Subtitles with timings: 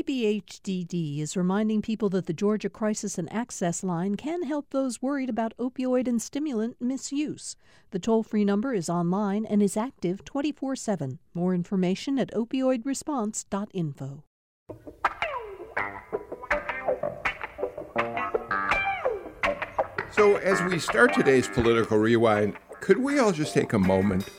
[0.00, 5.28] DBHDD is reminding people that the Georgia Crisis and Access Line can help those worried
[5.28, 7.54] about opioid and stimulant misuse.
[7.90, 11.18] The toll free number is online and is active 24 7.
[11.34, 14.24] More information at opioidresponse.info.
[20.12, 24.30] So, as we start today's political rewind, could we all just take a moment?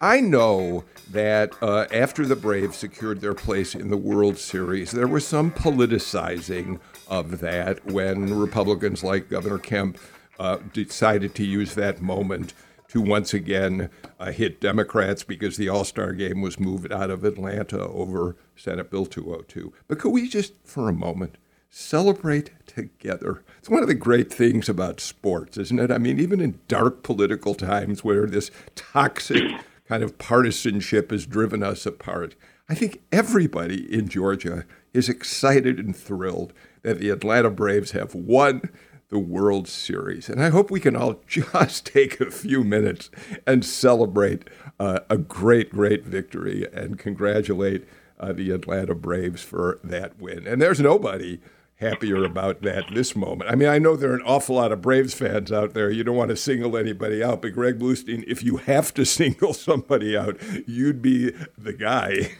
[0.00, 5.08] I know that uh, after the Braves secured their place in the World Series, there
[5.08, 6.78] was some politicizing
[7.08, 9.98] of that when Republicans like Governor Kemp
[10.38, 12.54] uh, decided to use that moment
[12.88, 17.24] to once again uh, hit Democrats because the All Star game was moved out of
[17.24, 19.72] Atlanta over Senate Bill 202.
[19.88, 21.38] But could we just, for a moment,
[21.70, 23.42] celebrate together?
[23.58, 25.90] It's one of the great things about sports, isn't it?
[25.90, 29.42] I mean, even in dark political times where this toxic
[29.88, 32.34] kind of partisanship has driven us apart,
[32.68, 36.52] I think everybody in Georgia is excited and thrilled
[36.82, 38.68] that the Atlanta Braves have won
[39.08, 40.28] the World Series.
[40.28, 43.10] And I hope we can all just take a few minutes
[43.46, 47.88] and celebrate uh, a great, great victory and congratulate
[48.20, 50.46] uh, the Atlanta Braves for that win.
[50.46, 51.40] And there's nobody
[51.78, 53.50] happier about that this moment.
[53.50, 55.90] I mean, I know there are an awful lot of Braves fans out there.
[55.90, 59.54] You don't want to single anybody out, but Greg Bluestein, if you have to single
[59.54, 62.32] somebody out, you'd be the guy.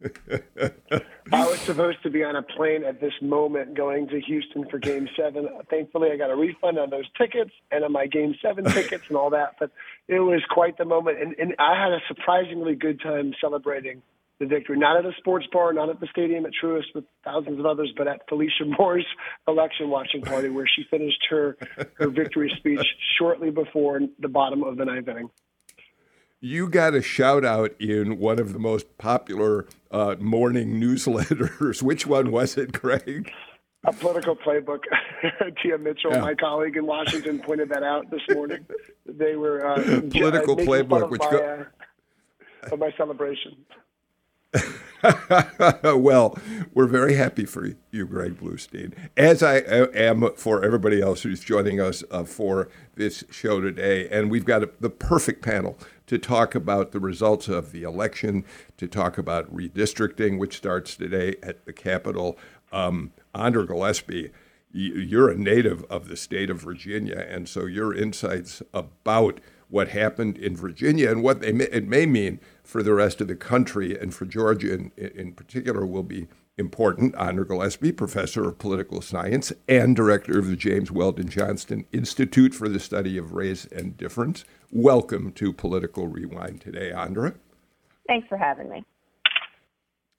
[1.32, 4.78] I was supposed to be on a plane at this moment going to Houston for
[4.78, 5.48] game seven.
[5.70, 9.16] Thankfully, I got a refund on those tickets and on my game seven tickets and
[9.16, 9.56] all that.
[9.58, 9.70] But
[10.06, 11.20] it was quite the moment.
[11.20, 14.02] And, and I had a surprisingly good time celebrating
[14.40, 17.60] the victory, not at a sports bar, not at the stadium at Truist with thousands
[17.60, 19.06] of others, but at Felicia Moore's
[19.48, 21.56] election watching party where she finished her,
[21.94, 22.84] her victory speech
[23.18, 25.30] shortly before the bottom of the ninth inning
[26.44, 31.80] you got a shout out in one of the most popular uh, morning newsletters.
[31.82, 33.32] Which one was it, Greg?
[33.86, 34.80] A political playbook.
[35.62, 36.20] Tia Mitchell, yeah.
[36.20, 38.66] my colleague in Washington, pointed that out this morning.
[39.06, 41.66] They were uh, political j- playbook, which my, go-
[42.62, 43.56] uh, of my celebration.
[45.82, 46.38] well,
[46.72, 51.80] we're very happy for you, Greg Bluestein, as I am for everybody else who's joining
[51.80, 54.08] us uh, for this show today.
[54.08, 58.44] And we've got a, the perfect panel to talk about the results of the election,
[58.78, 62.38] to talk about redistricting, which starts today at the Capitol.
[62.72, 64.30] Um, Andra Gillespie,
[64.72, 69.40] you're a native of the state of Virginia, and so your insights about
[69.74, 73.34] what happened in Virginia and what may, it may mean for the rest of the
[73.34, 77.12] country and for Georgia in, in particular will be important.
[77.16, 82.68] Andra Gillespie, professor of political science and director of the James Weldon Johnson Institute for
[82.68, 84.44] the Study of Race and Difference.
[84.70, 87.34] Welcome to Political Rewind today, Andra.
[88.06, 88.84] Thanks for having me.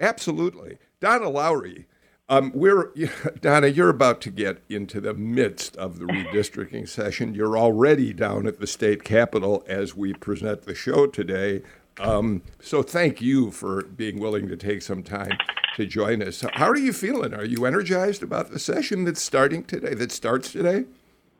[0.01, 0.79] Absolutely.
[0.99, 1.87] Donna Lowry,
[2.29, 2.91] um, we're
[3.41, 3.67] Donna.
[3.67, 7.33] You're about to get into the midst of the redistricting session.
[7.33, 11.61] You're already down at the state capitol as we present the show today.
[11.99, 15.37] Um, so thank you for being willing to take some time
[15.75, 16.43] to join us.
[16.53, 17.33] How are you feeling?
[17.33, 19.93] Are you energized about the session that's starting today?
[19.93, 20.85] That starts today?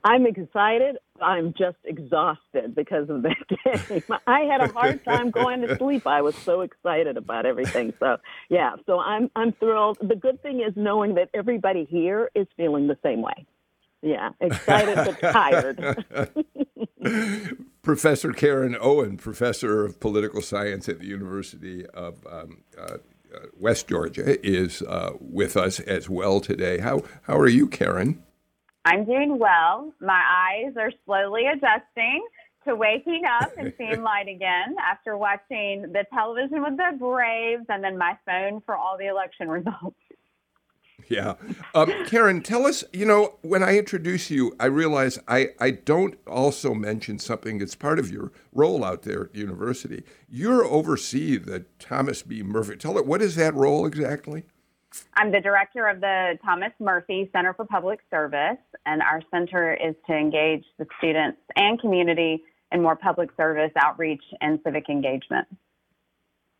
[0.03, 0.97] I'm excited.
[1.21, 3.37] I'm just exhausted because of that
[3.89, 4.03] game.
[4.27, 6.05] I had a hard time going to sleep.
[6.05, 7.93] I was so excited about everything.
[7.99, 8.17] So
[8.49, 9.97] yeah, so I'm I'm thrilled.
[10.01, 13.45] The good thing is knowing that everybody here is feeling the same way.
[14.01, 16.05] Yeah, excited but tired.
[17.81, 22.81] professor Karen Owen, professor of political science at the University of um, uh,
[23.33, 26.79] uh, West Georgia, is uh, with us as well today.
[26.79, 28.21] How how are you, Karen?
[28.85, 29.91] I'm doing well.
[29.99, 32.25] My eyes are slowly adjusting
[32.67, 37.83] to waking up and seeing light again after watching the television with the Braves and
[37.83, 39.95] then my phone for all the election results.
[41.07, 41.35] Yeah.
[41.75, 46.17] Um, Karen, tell us, you know, when I introduce you, I realize I, I don't
[46.25, 50.03] also mention something that's part of your role out there at the university.
[50.27, 52.41] You're oversee the Thomas B.
[52.41, 52.77] Murphy.
[52.77, 54.45] Tell it, what is that role exactly?
[55.13, 59.95] I'm the director of the Thomas Murphy Center for Public Service, and our center is
[60.07, 65.47] to engage the students and community in more public service outreach and civic engagement.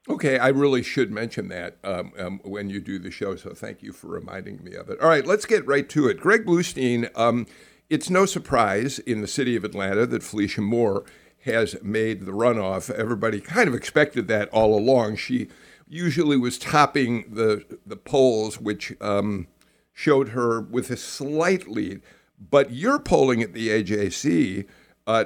[0.07, 3.81] Okay, I really should mention that um, um, when you do the show, so thank
[3.81, 5.00] you for reminding me of it.
[5.01, 6.19] All right, let's get right to it.
[6.19, 7.48] Greg Bluestein, um,
[7.89, 11.06] it's no surprise in the city of Atlanta that Felicia Moore
[11.45, 12.92] has made the runoff.
[12.92, 15.15] Everybody kind of expected that all along.
[15.15, 15.48] She
[15.88, 19.48] usually was topping the, the polls, which um,
[19.94, 22.02] showed her with a slight lead.
[22.38, 24.66] But your polling at the AJC
[25.08, 25.26] uh,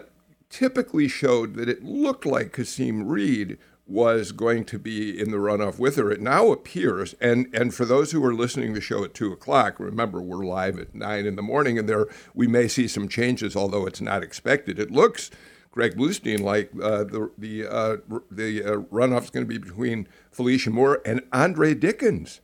[0.50, 3.58] typically showed that it looked like Kasim Reed
[3.90, 6.12] was going to be in the runoff with her.
[6.12, 9.34] It now appears, and and for those who are listening to the show at two
[9.34, 13.08] o'clock, remember we're live at nine in the morning, and there we may see some
[13.08, 14.78] changes, although it's not expected.
[14.78, 15.32] It looks,
[15.72, 17.98] Greg Bluestein, like uh, the the uh,
[18.32, 22.42] the uh, runoff is going to be between Felicia Moore and Andre Dickens.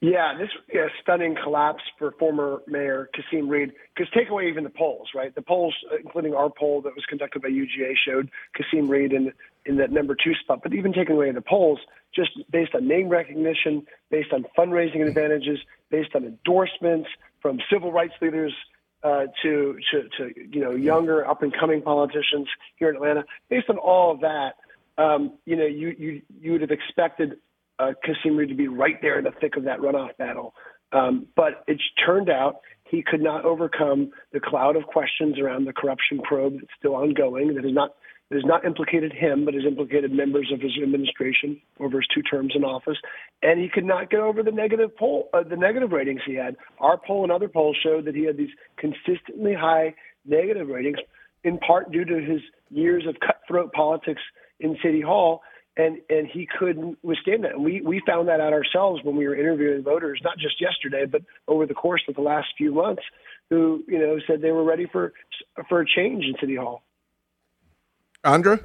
[0.00, 3.72] Yeah, this be a stunning collapse for former Mayor Kasim Reed.
[3.94, 5.34] Because take away even the polls, right?
[5.34, 9.32] The polls, uh, including our poll that was conducted by UGA, showed Kasim Reed in
[9.64, 10.60] in that number two spot.
[10.62, 11.78] But even taking away the polls,
[12.14, 15.58] just based on name recognition, based on fundraising advantages,
[15.88, 17.08] based on endorsements
[17.40, 18.52] from civil rights leaders
[19.04, 23.68] uh, to, to to you know younger up and coming politicians here in Atlanta, based
[23.68, 24.54] on all of that,
[24.96, 27.34] um, you know you you you would have expected
[27.78, 30.54] uh, Kasim to be right there in the thick of that runoff battle.
[30.92, 35.72] Um, but it turned out he could not overcome the cloud of questions around the
[35.72, 37.94] corruption probe that's still ongoing, that has not
[38.34, 42.22] that has not implicated him, but has implicated members of his administration over his two
[42.22, 42.96] terms in office.
[43.42, 46.56] And he could not get over the negative poll, uh, the negative ratings he had.
[46.80, 49.94] Our poll and other polls showed that he had these consistently high
[50.26, 50.98] negative ratings,
[51.44, 52.40] in part due to his
[52.70, 54.22] years of cutthroat politics
[54.58, 55.42] in City Hall
[55.76, 57.52] and and he couldn't withstand that.
[57.52, 61.04] And we we found that out ourselves when we were interviewing voters, not just yesterday,
[61.04, 63.02] but over the course of the last few months,
[63.50, 65.12] who you know said they were ready for
[65.68, 66.82] for a change in City Hall.
[68.24, 68.58] Andra.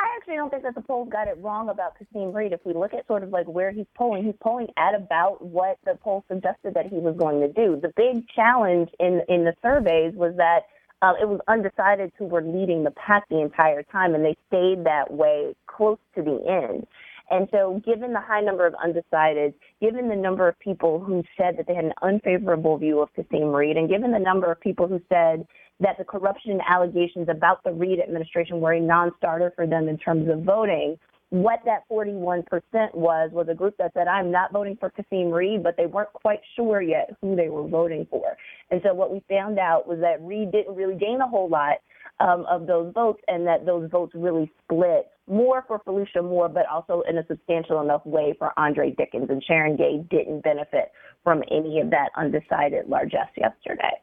[0.00, 2.52] I actually don't think that the polls got it wrong about Kasim Reed.
[2.52, 5.78] If we look at sort of like where he's polling, he's polling at about what
[5.84, 7.78] the poll suggested that he was going to do.
[7.80, 10.62] The big challenge in in the surveys was that
[11.02, 14.84] uh, it was undecided who were leading the pack the entire time, and they stayed
[14.84, 16.86] that way close to the end.
[17.30, 21.56] And so, given the high number of undecided, given the number of people who said
[21.56, 24.86] that they had an unfavorable view of Kasim Reed, and given the number of people
[24.86, 25.46] who said
[25.80, 29.98] that the corruption allegations about the Reed administration were a non starter for them in
[29.98, 30.98] terms of voting,
[31.32, 32.44] what that 41%
[32.94, 36.12] was was a group that said, I'm not voting for Kasim Reed, but they weren't
[36.12, 38.36] quite sure yet who they were voting for.
[38.70, 41.78] And so what we found out was that Reed didn't really gain a whole lot
[42.20, 46.66] um, of those votes and that those votes really split more for Felicia Moore, but
[46.66, 49.30] also in a substantial enough way for Andre Dickens.
[49.30, 50.92] And Sharon Gay didn't benefit
[51.24, 54.02] from any of that undecided largesse yesterday.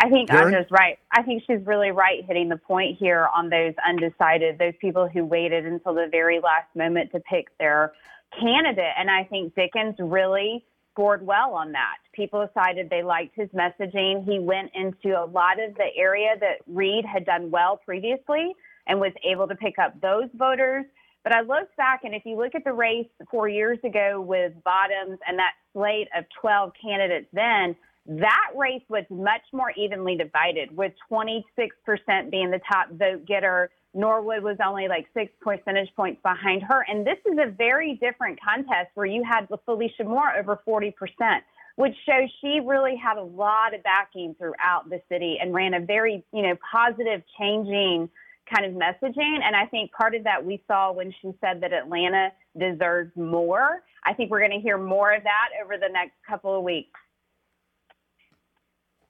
[0.00, 0.66] I think Karen?
[0.70, 0.98] Right.
[1.10, 5.24] I think she's really right hitting the point here on those undecided, those people who
[5.24, 7.92] waited until the very last moment to pick their
[8.38, 8.92] candidate.
[8.96, 11.96] And I think Dickens really scored well on that.
[12.12, 14.24] People decided they liked his messaging.
[14.24, 18.54] He went into a lot of the area that Reed had done well previously
[18.86, 20.84] and was able to pick up those voters.
[21.24, 24.52] But I looked back, and if you look at the race four years ago with
[24.64, 27.76] Bottoms and that slate of 12 candidates then,
[28.08, 31.44] that race was much more evenly divided, with 26%
[32.30, 33.70] being the top vote getter.
[33.92, 36.86] Norwood was only like six percentage points behind her.
[36.88, 40.92] And this is a very different contest where you had Felicia Moore over 40%,
[41.76, 45.80] which shows she really had a lot of backing throughout the city and ran a
[45.80, 48.08] very, you know, positive, changing
[48.54, 49.40] kind of messaging.
[49.44, 53.82] And I think part of that we saw when she said that Atlanta deserves more.
[54.04, 56.98] I think we're going to hear more of that over the next couple of weeks.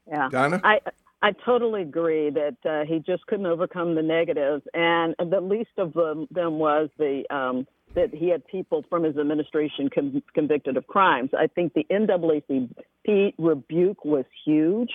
[0.08, 0.28] Yeah.
[0.30, 0.60] Donna?
[0.64, 0.80] I
[1.20, 5.92] I totally agree that uh, he just couldn't overcome the negatives, and the least of
[5.92, 10.86] them, them was the um, that he had people from his administration com- convicted of
[10.86, 11.30] crimes.
[11.36, 14.90] I think the NAACP rebuke was huge.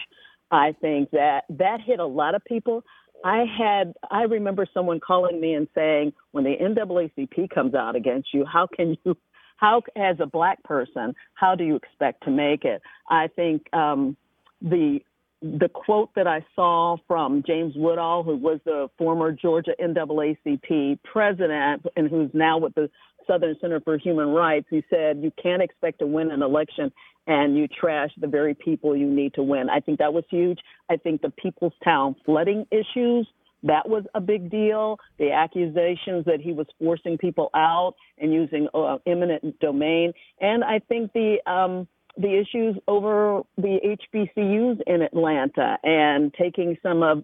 [0.52, 2.84] I think that that hit a lot of people.
[3.26, 8.34] I had I remember someone calling me and saying, when the NAACP comes out against
[8.34, 9.18] you, how can you
[9.58, 12.82] how as a black person, how do you expect to make it?
[13.10, 14.18] I think um,
[14.64, 15.00] the
[15.44, 21.86] the quote that I saw from James Woodall, who was the former Georgia NAACP president
[21.98, 22.90] and who's now with the
[23.28, 26.94] Southern Center for Human Rights, he said, You can't expect to win an election
[27.28, 29.70] and you trash the very people you need to win.
[29.70, 30.60] I think that was huge.
[30.90, 33.28] I think the People's Town flooding issues,
[33.64, 34.98] that was a big deal.
[35.20, 40.12] The accusations that he was forcing people out and using uh, eminent domain.
[40.42, 47.02] And I think the, um, the issues over the HBCUs in Atlanta and taking some
[47.02, 47.24] of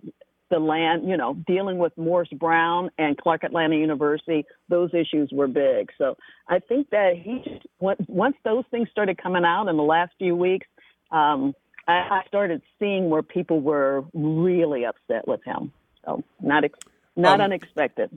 [0.50, 5.48] the land, you know, dealing with Morris Brown and Clark Atlanta University, those issues were
[5.48, 5.92] big.
[5.98, 6.18] So
[6.48, 10.36] I think that he just, once those things started coming out in the last few
[10.36, 10.66] weeks,
[11.12, 11.54] um,
[11.88, 15.72] I, started seeing where people were really upset with him.
[16.06, 16.80] So not ex-
[17.16, 18.12] not um, unexpected.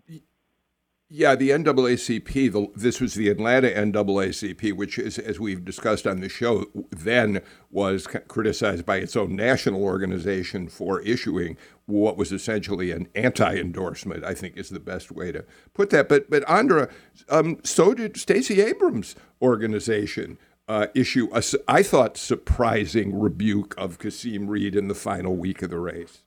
[1.14, 6.20] Yeah, the NAACP, the, this was the Atlanta NAACP, which is, as we've discussed on
[6.20, 12.92] the show, then was criticized by its own national organization for issuing what was essentially
[12.92, 14.24] an anti-endorsement.
[14.24, 16.08] I think is the best way to put that.
[16.08, 16.88] But but Andra,
[17.28, 24.48] um, so did Stacey Abrams' organization uh, issue a, I thought, surprising rebuke of Kasim
[24.48, 26.21] Reed in the final week of the race.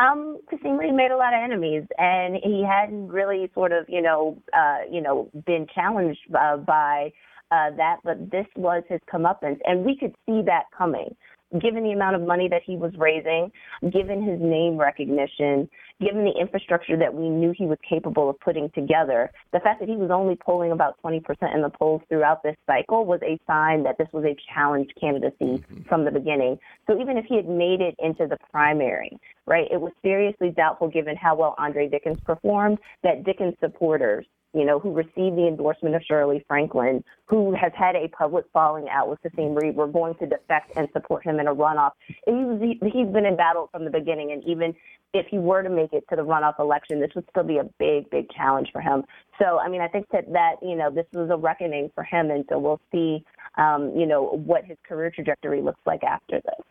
[0.00, 4.78] Um, made a lot of enemies, and he hadn't really sort of, you know, uh,
[4.90, 7.12] you know, been challenged uh, by
[7.50, 7.96] uh, that.
[8.04, 11.16] But this was his comeuppance, and we could see that coming
[11.60, 13.50] given the amount of money that he was raising,
[13.90, 15.68] given his name recognition,
[16.00, 19.88] given the infrastructure that we knew he was capable of putting together, the fact that
[19.88, 21.20] he was only polling about 20%
[21.54, 25.36] in the polls throughout this cycle was a sign that this was a challenged candidacy
[25.40, 25.82] mm-hmm.
[25.88, 26.58] from the beginning.
[26.86, 30.88] So even if he had made it into the primary, right, it was seriously doubtful
[30.88, 35.94] given how well Andre Dickens performed that Dickens supporters you know, who received the endorsement
[35.94, 40.14] of Shirley Franklin, who has had a public falling out with Kasim Reed, were going
[40.16, 41.92] to defect and support him in a runoff.
[42.26, 44.74] And he's, he's been in battle from the beginning, and even
[45.14, 47.64] if he were to make it to the runoff election, this would still be a
[47.78, 49.04] big, big challenge for him.
[49.38, 52.30] So, I mean, I think that that you know this was a reckoning for him,
[52.30, 53.24] and so we'll see,
[53.56, 56.64] um, you know, what his career trajectory looks like after this.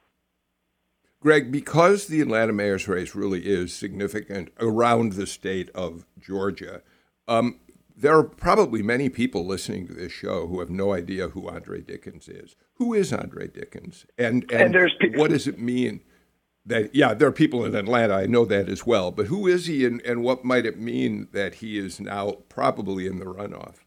[1.19, 6.84] Greg, because the Atlanta mayor's race really is significant around the state of Georgia,
[7.27, 7.60] um,
[7.98, 11.82] there are probably many people listening to this show who have no idea who Andre
[11.82, 12.56] Dickens is.
[12.75, 14.06] Who is Andre Dickens?
[14.18, 16.01] And and, and what does it mean
[16.66, 19.66] that yeah, there are people in Atlanta, I know that as well, but who is
[19.66, 23.77] he and, and what might it mean that he is now probably in the runoff?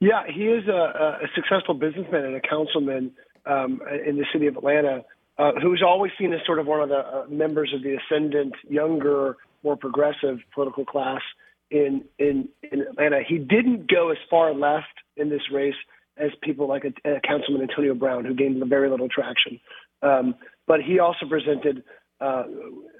[0.00, 3.10] Yeah, he is a, a successful businessman and a councilman
[3.46, 5.04] um, in the city of Atlanta
[5.38, 8.54] uh, who's always seen as sort of one of the uh, members of the ascendant,
[8.68, 11.22] younger, more progressive political class
[11.70, 13.20] in in in Atlanta.
[13.26, 15.74] He didn't go as far left in this race
[16.16, 19.60] as people like a, a Councilman Antonio Brown, who gained very little traction.
[20.02, 20.34] Um,
[20.66, 21.82] but he also presented
[22.20, 22.44] uh,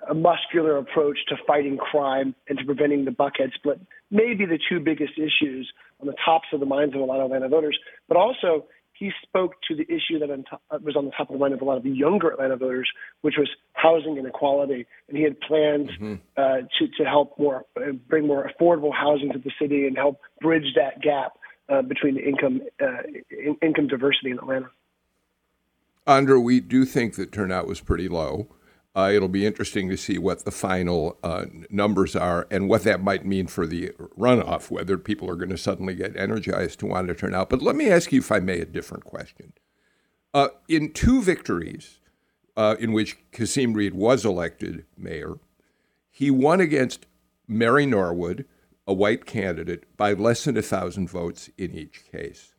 [0.08, 3.80] a muscular approach to fighting crime and to preventing the Buckhead split.
[4.10, 5.70] Maybe the two biggest issues
[6.00, 8.66] on the tops of the minds of a lot of Atlanta voters, but also
[8.98, 10.28] he spoke to the issue that
[10.82, 12.88] was on the top of the mind of a lot of the younger Atlanta voters,
[13.20, 14.86] which was housing inequality.
[15.08, 16.14] And he had plans mm-hmm.
[16.36, 17.64] uh, to, to help more,
[18.08, 21.38] bring more affordable housing to the city and help bridge that gap
[21.68, 24.70] uh, between the income, uh, in, income diversity in Atlanta.
[26.06, 28.48] Andra, we do think that turnout was pretty low.
[28.97, 33.02] Uh, it'll be interesting to see what the final uh, numbers are and what that
[33.02, 37.07] might mean for the runoff, whether people are going to suddenly get energized to want
[37.07, 37.49] to turn out.
[37.49, 39.52] But let me ask you, if I may, a different question.
[40.35, 42.00] Uh, in two victories
[42.57, 45.38] uh, in which Kasim Reed was elected mayor,
[46.11, 47.07] he won against
[47.47, 48.47] Mary Norwood,
[48.87, 52.54] a white candidate, by less than a thousand votes in each case.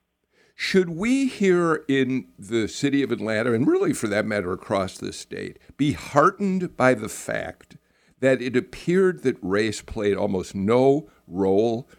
[0.62, 5.14] Should we here in the city of Atlanta, and really for that matter across the
[5.14, 7.78] state, be heartened by the fact
[8.20, 11.90] that it appeared that race played almost no role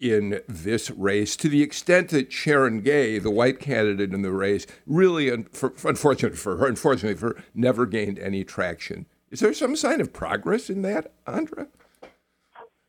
[0.00, 4.66] in this race to the extent that Sharon Gay, the white candidate in the race,
[4.84, 9.06] really, unfortunately for her, unfortunately for her, never gained any traction.
[9.30, 11.68] Is there some sign of progress in that, Andra?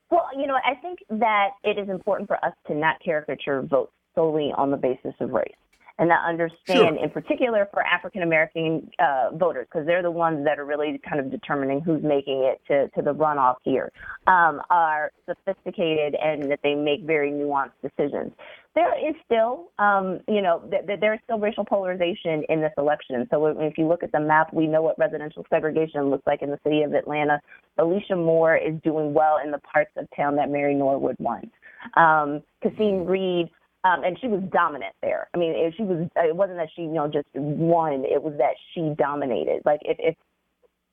[0.09, 3.91] Well, you know, I think that it is important for us to not caricature votes
[4.19, 5.53] solely on the basis of race.
[5.99, 7.03] And that understand, sure.
[7.03, 11.19] in particular, for African American uh, voters, because they're the ones that are really kind
[11.19, 13.91] of determining who's making it to, to the runoff here,
[14.25, 18.31] um, are sophisticated and that they make very nuanced decisions.
[18.75, 22.71] There is still, um, you know, th- th- there is still racial polarization in this
[22.77, 23.27] election.
[23.29, 26.49] So if you look at the map, we know what residential segregation looks like in
[26.49, 27.41] the city of Atlanta.
[27.75, 31.51] Felicia Moore is doing well in the parts of town that Mary Norwood won.
[31.97, 33.49] Um, Kasim Reed
[33.83, 35.29] um, and she was dominant there.
[35.33, 36.07] I mean, it, she was.
[36.17, 38.03] It wasn't that she, you know, just won.
[38.05, 39.61] It was that she dominated.
[39.65, 40.15] Like if, if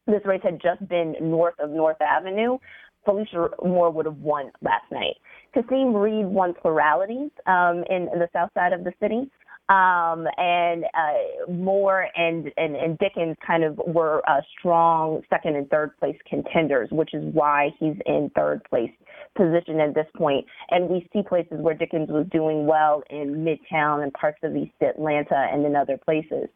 [0.07, 2.59] this race had just been north of North Avenue,
[3.05, 5.17] Felicia Moore would have won last night.
[5.55, 9.31] Kasim Reed won pluralities um, in the south side of the city.
[9.69, 15.69] Um, and uh, Moore and, and, and Dickens kind of were uh, strong second and
[15.69, 18.93] third place contenders, which is why he's in third place
[19.37, 20.47] position at this point.
[20.71, 24.73] And we see places where Dickens was doing well in Midtown and parts of East
[24.81, 26.49] Atlanta and in other places.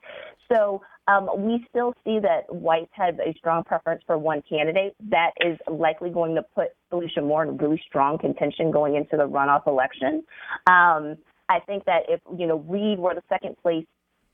[0.52, 4.94] So um, we still see that whites have a strong preference for one candidate.
[5.10, 9.28] That is likely going to put Felicia Moore in really strong contention going into the
[9.28, 10.22] runoff election.
[10.68, 11.16] Um,
[11.50, 13.84] I think that if you know Reed were the second place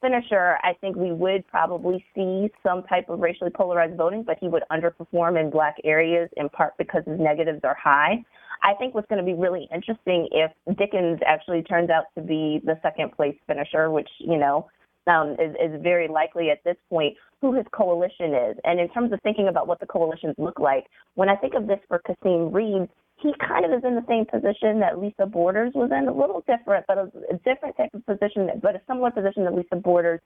[0.03, 4.49] finisher, I think we would probably see some type of racially polarized voting, but he
[4.49, 8.23] would underperform in black areas in part because his negatives are high.
[8.63, 12.61] I think what's going to be really interesting if Dickens actually turns out to be
[12.65, 14.69] the second place finisher, which, you know,
[15.07, 18.57] um, is, is very likely at this point, who his coalition is.
[18.65, 21.67] And in terms of thinking about what the coalitions look like, when I think of
[21.67, 25.73] this for Kasim Reed, he kind of is in the same position that Lisa Borders
[25.75, 29.11] was in, a little different, but a, a different type of position, but a similar
[29.11, 30.21] position that Lisa Borders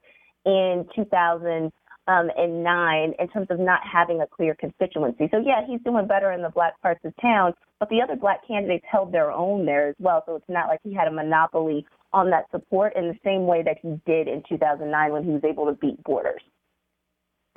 [0.45, 1.71] in 2009
[2.07, 5.29] um, in terms of not having a clear constituency.
[5.31, 8.45] So yeah, he's doing better in the black parts of town, but the other black
[8.45, 10.23] candidates held their own there as well.
[10.25, 13.63] So it's not like he had a monopoly on that support in the same way
[13.63, 16.41] that he did in 2009 when he was able to beat Borders.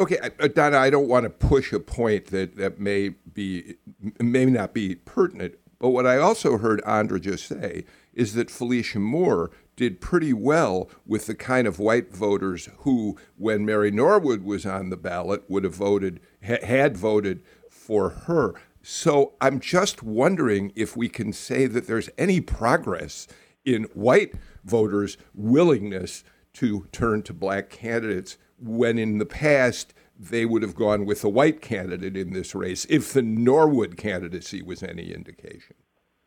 [0.01, 3.77] Okay, uh, Donna, I don't want to push a point that, that may be
[4.21, 8.99] may not be pertinent, but what I also heard Andra just say is that Felicia
[8.99, 14.67] Moore did pretty well with the kind of white voters who, when Mary Norwood was
[14.67, 18.55] on the ballot, would have voted ha- had voted for her.
[18.83, 23.29] So I'm just wondering if we can say that there's any progress
[23.65, 24.35] in white
[24.65, 26.25] voters' willingness
[26.55, 31.29] to turn to black candidates when in the past they would have gone with a
[31.29, 35.77] white candidate in this race if the Norwood candidacy was any indication.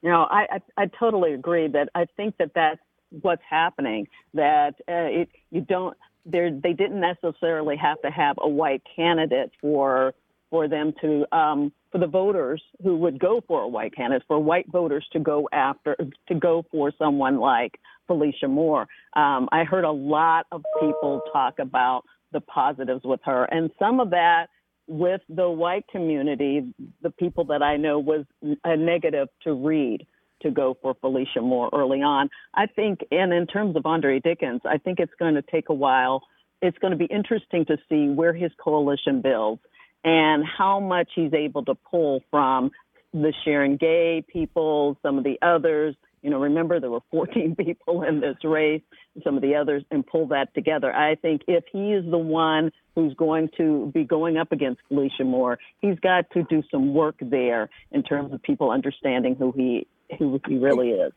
[0.04, 2.80] Know, I, I, I totally agree that I think that that's
[3.22, 4.08] what's happening.
[4.34, 10.14] That uh, it, you don't, they didn't necessarily have to have a white candidate for
[10.50, 14.40] for them to um, for the voters who would go for a white candidate, for
[14.40, 15.96] white voters to go after
[16.28, 18.88] to go for someone like Felicia Moore.
[19.16, 23.46] Um, I heard a lot of people talk about the positives with her.
[23.46, 24.48] And some of that
[24.88, 28.26] with the white community, the people that I know, was
[28.64, 30.08] a negative to Reed
[30.42, 32.30] to go for Felicia Moore early on.
[32.54, 35.74] I think, and in terms of Andre Dickens, I think it's going to take a
[35.74, 36.22] while.
[36.62, 39.62] It's going to be interesting to see where his coalition builds
[40.04, 42.72] and how much he's able to pull from
[43.14, 48.04] the Sharon Gay people, some of the others, you know, remember there were 14 people
[48.04, 48.82] in this race,
[49.24, 50.94] some of the others, and pull that together.
[50.94, 55.24] I think if he is the one who's going to be going up against Felicia
[55.24, 59.88] Moore, he's got to do some work there in terms of people understanding who he
[60.18, 61.12] who he really is.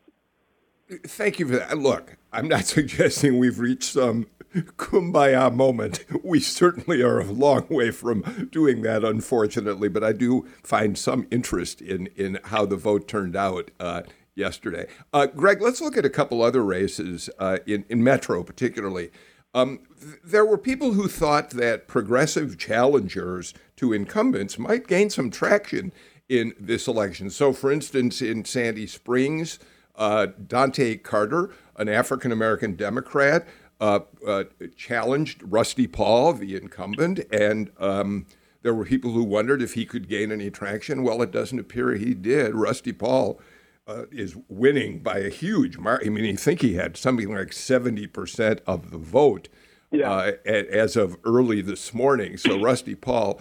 [1.06, 1.78] Thank you for that.
[1.78, 6.04] Look, I'm not suggesting we've reached some kumbaya moment.
[6.24, 11.26] We certainly are a long way from doing that, unfortunately, but I do find some
[11.30, 13.70] interest in, in how the vote turned out.
[13.78, 14.02] Uh,
[14.34, 14.86] yesterday.
[15.12, 19.10] Uh, Greg, let's look at a couple other races uh, in, in Metro, particularly.
[19.52, 25.30] Um, th- there were people who thought that progressive challengers to incumbents might gain some
[25.30, 25.92] traction
[26.28, 27.30] in this election.
[27.30, 29.58] So, for instance, in Sandy Springs,
[29.96, 33.46] uh, Dontaye Carter, an African American Democrat,
[33.80, 34.44] uh, uh,
[34.76, 38.26] challenged Rusty Paul, the incumbent, and um,
[38.62, 41.02] there were people who wondered if he could gain any traction.
[41.02, 42.54] Well, it doesn't appear he did.
[42.54, 43.40] Rusty Paul
[43.90, 46.08] uh, is winning by a huge margin.
[46.08, 49.48] I mean, you think he had something like 70% of the vote
[49.90, 50.10] yeah.
[50.10, 52.36] uh, as of early this morning.
[52.36, 53.40] So Rusty Paul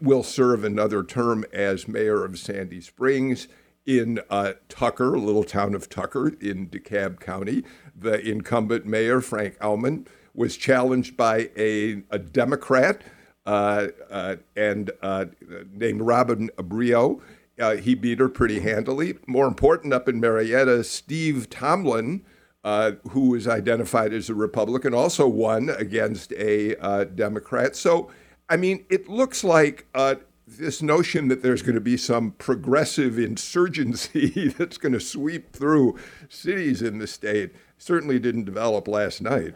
[0.00, 3.48] will serve another term as mayor of Sandy Springs
[3.84, 7.64] in uh, Tucker, a little town of Tucker in DeKalb County.
[7.94, 13.02] The incumbent mayor, Frank Auman, was challenged by a, a Democrat
[13.44, 15.26] uh, uh, and uh,
[15.72, 17.20] named Robin Abreu
[17.58, 19.18] uh, he beat her pretty handily.
[19.26, 22.22] More important, up in Marietta, Steve Tumlin,
[22.64, 27.76] uh, who was identified as a Republican, also won against a uh, Democrat.
[27.76, 28.10] So,
[28.48, 33.18] I mean, it looks like uh, this notion that there's going to be some progressive
[33.18, 39.54] insurgency that's going to sweep through cities in the state certainly didn't develop last night.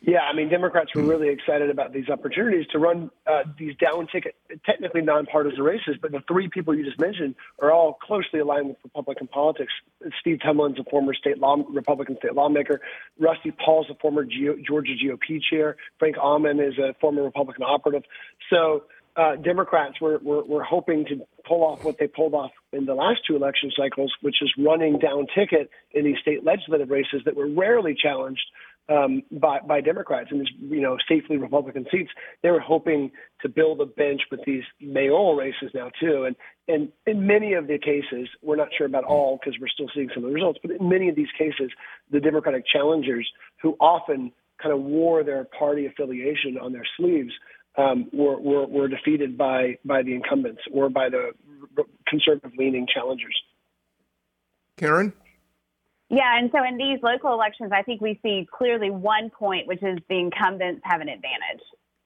[0.00, 4.06] Yeah, I mean, Democrats were really excited about these opportunities to run uh, these down
[4.06, 5.96] ticket, technically nonpartisan races.
[6.00, 9.72] But the three people you just mentioned are all closely aligned with Republican politics.
[10.20, 12.80] Steve Tumlin's a former state law, Republican state lawmaker.
[13.18, 15.76] Rusty Paul's a former Georgia GOP chair.
[15.98, 18.04] Frank Auman is a former Republican operative.
[18.50, 18.84] So
[19.16, 22.94] uh, Democrats were, were, were hoping to pull off what they pulled off in the
[22.94, 27.34] last two election cycles, which is running down ticket in these state legislative races that
[27.34, 28.44] were rarely challenged
[28.88, 32.10] um, by, by Democrats in these, you know, safely Republican seats.
[32.42, 33.10] They were hoping
[33.42, 36.24] to build a bench with these mayoral races now too.
[36.24, 36.36] And
[36.68, 40.10] and in many of the cases, we're not sure about all because we're still seeing
[40.14, 40.58] some of the results.
[40.62, 41.70] But in many of these cases,
[42.10, 43.28] the Democratic challengers,
[43.62, 47.32] who often kind of wore their party affiliation on their sleeves,
[47.76, 51.32] um, were, were were defeated by by the incumbents or by the
[52.06, 53.36] conservative leaning challengers.
[54.76, 55.12] Karen.
[56.10, 59.82] Yeah, and so in these local elections, I think we see clearly one point, which
[59.82, 61.62] is the incumbents have an advantage.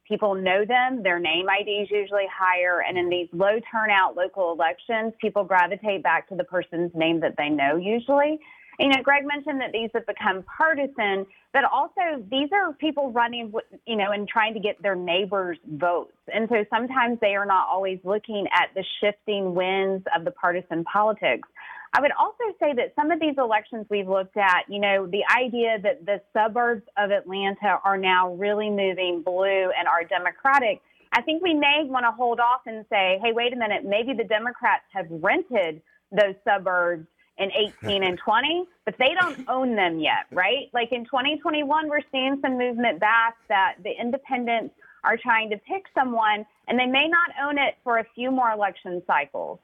[0.08, 4.52] People know them, their name ID is usually higher, and in these low turnout local
[4.52, 8.40] elections, people gravitate back to the person's name that they know usually.
[8.78, 13.52] You know, Greg mentioned that these have become partisan, but also these are people running,
[13.86, 16.16] you know, and trying to get their neighbors' votes.
[16.32, 20.84] And so sometimes they are not always looking at the shifting winds of the partisan
[20.84, 21.48] politics.
[21.94, 25.22] I would also say that some of these elections we've looked at, you know, the
[25.36, 30.80] idea that the suburbs of Atlanta are now really moving blue and are Democratic,
[31.12, 34.14] I think we may want to hold off and say, hey, wait a minute, maybe
[34.14, 37.50] the Democrats have rented those suburbs in
[37.84, 40.70] 18 and 20, but they don't own them yet, right?
[40.72, 44.74] Like in 2021, we're seeing some movement back that the independents
[45.04, 48.50] are trying to pick someone and they may not own it for a few more
[48.50, 49.58] election cycles.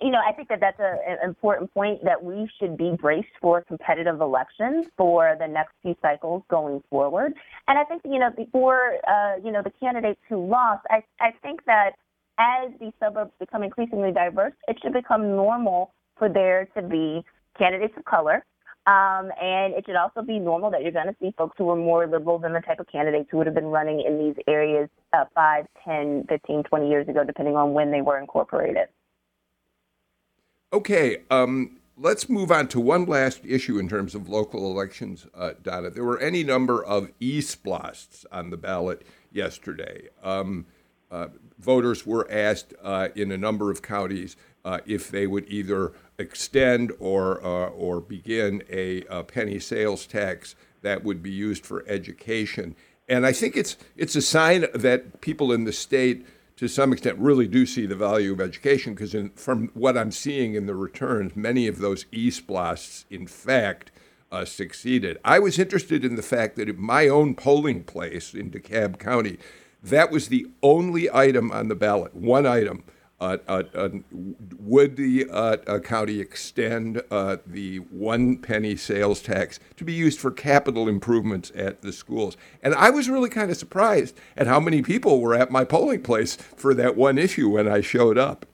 [0.00, 3.62] You know, I think that that's an important point that we should be braced for
[3.62, 7.34] competitive elections for the next few cycles going forward.
[7.68, 11.32] And I think, you know, before, uh, you know, the candidates who lost, I, I
[11.42, 11.90] think that
[12.38, 17.22] as these suburbs become increasingly diverse, it should become normal for there to be
[17.58, 18.44] candidates of color.
[18.86, 21.76] Um, and it should also be normal that you're going to see folks who are
[21.76, 24.88] more liberal than the type of candidates who would have been running in these areas
[25.12, 28.88] uh, 5, 10, 15, 20 years ago, depending on when they were incorporated.
[30.72, 35.54] Okay, um, let's move on to one last issue in terms of local elections, uh,
[35.60, 35.90] Donna.
[35.90, 39.02] There were any number of e-splosts on the ballot
[39.32, 40.08] yesterday.
[40.22, 40.66] Um,
[41.10, 41.26] uh,
[41.58, 46.92] voters were asked uh, in a number of counties uh, if they would either extend
[47.00, 52.76] or uh, or begin a, a, penny sales tax that would be used for education.
[53.08, 56.24] And I think it's it's a sign that people in the state
[56.60, 60.54] to some extent, really do see the value of education because, from what I'm seeing
[60.54, 63.90] in the returns, many of those e-splosts, in fact,
[64.30, 65.16] uh, succeeded.
[65.24, 69.38] I was interested in the fact that at my own polling place in DeKalb County,
[69.82, 72.84] that was the only item on the ballot, one item
[73.20, 73.88] uh, uh, uh,
[74.58, 75.26] would the
[75.84, 77.02] county extend
[77.46, 82.36] the one penny sales tax to be used for capital improvements at the schools?
[82.62, 86.02] And I was really kind of surprised at how many people were at my polling
[86.02, 88.46] place for that one issue when I showed up.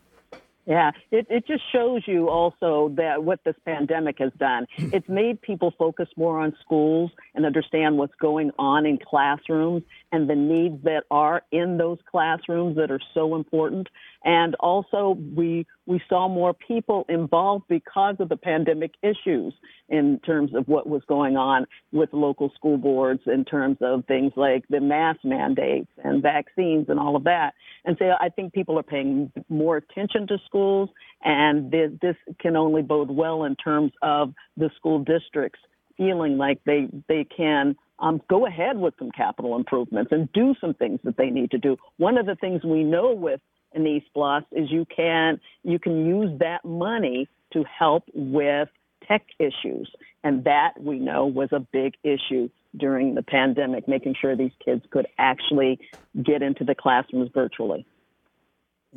[0.67, 4.67] Yeah, it, it just shows you also that what this pandemic has done.
[4.77, 10.29] It's made people focus more on schools and understand what's going on in classrooms and
[10.29, 13.89] the needs that are in those classrooms that are so important.
[14.27, 19.55] And also, we we saw more people involved because of the pandemic issues
[19.89, 24.33] in terms of what was going on with local school boards, in terms of things
[24.35, 27.53] like the mask mandates and vaccines and all of that.
[27.85, 30.91] And so, I think people are paying more attention to schools,
[31.23, 35.61] and this, can only bode well in terms of the school districts
[35.97, 40.75] feeling like they they can um, go ahead with some capital improvements and do some
[40.75, 41.77] things that they need to do.
[41.97, 43.41] One of the things we know with
[43.77, 48.69] in e-splost is you can you can use that money to help with
[49.07, 49.89] tech issues,
[50.25, 54.83] and that we know was a big issue during the pandemic, making sure these kids
[54.91, 55.79] could actually
[56.23, 57.87] get into the classrooms virtually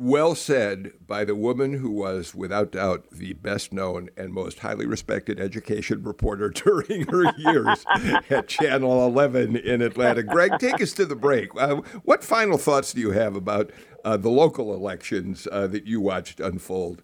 [0.00, 4.86] well said by the woman who was, without doubt, the best known and most highly
[4.86, 7.84] respected education reporter during her years
[8.30, 10.22] at Channel 11 in Atlanta.
[10.22, 11.50] Greg, take us to the break.
[11.54, 13.70] Uh, what final thoughts do you have about
[14.02, 17.02] uh, the local elections uh, that you watched unfold?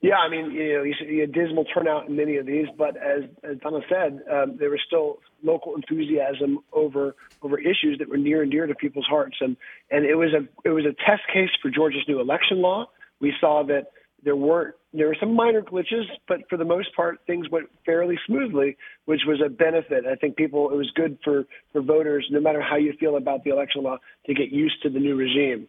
[0.00, 2.96] Yeah, I mean, you know, you see a dismal turnout in many of these, but
[2.96, 8.16] as, as Donna said, um, there were still local enthusiasm over over issues that were
[8.16, 9.56] near and dear to people's hearts, and
[9.90, 12.86] and it was a it was a test case for Georgia's new election law.
[13.20, 13.92] We saw that
[14.24, 18.18] there weren't there were some minor glitches, but for the most part, things went fairly
[18.26, 20.06] smoothly, which was a benefit.
[20.06, 23.44] I think people it was good for for voters, no matter how you feel about
[23.44, 25.68] the election law, to get used to the new regime.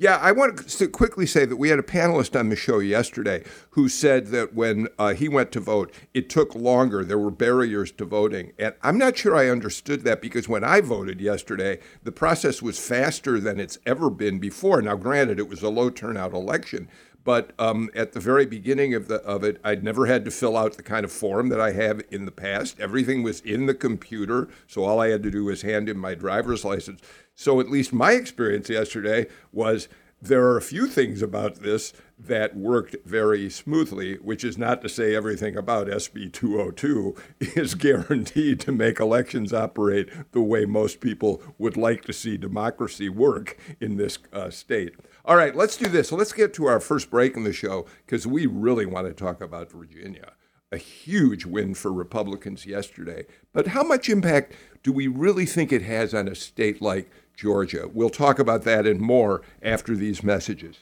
[0.00, 3.44] Yeah, I want to quickly say that we had a panelist on the show yesterday
[3.72, 7.04] who said that when uh, he went to vote, it took longer.
[7.04, 8.52] There were barriers to voting.
[8.58, 12.78] And I'm not sure I understood that because when I voted yesterday, the process was
[12.78, 14.80] faster than it's ever been before.
[14.80, 16.88] Now, granted, it was a low turnout election.
[17.22, 20.56] But um, at the very beginning of the of it, I'd never had to fill
[20.56, 22.80] out the kind of form that I have in the past.
[22.80, 26.14] Everything was in the computer, so all I had to do was hand in my
[26.14, 27.00] driver's license.
[27.34, 29.88] So at least my experience yesterday was
[30.22, 34.88] there are a few things about this that worked very smoothly, which is not to
[34.88, 37.16] say everything about SB 202
[37.56, 43.08] is guaranteed to make elections operate the way most people would like to see democracy
[43.08, 44.94] work in this uh, state.
[45.30, 46.10] All right, let's do this.
[46.10, 49.40] Let's get to our first break in the show because we really want to talk
[49.40, 50.32] about Virginia.
[50.72, 53.26] A huge win for Republicans yesterday.
[53.52, 57.88] But how much impact do we really think it has on a state like Georgia?
[57.94, 60.78] We'll talk about that and more after these messages.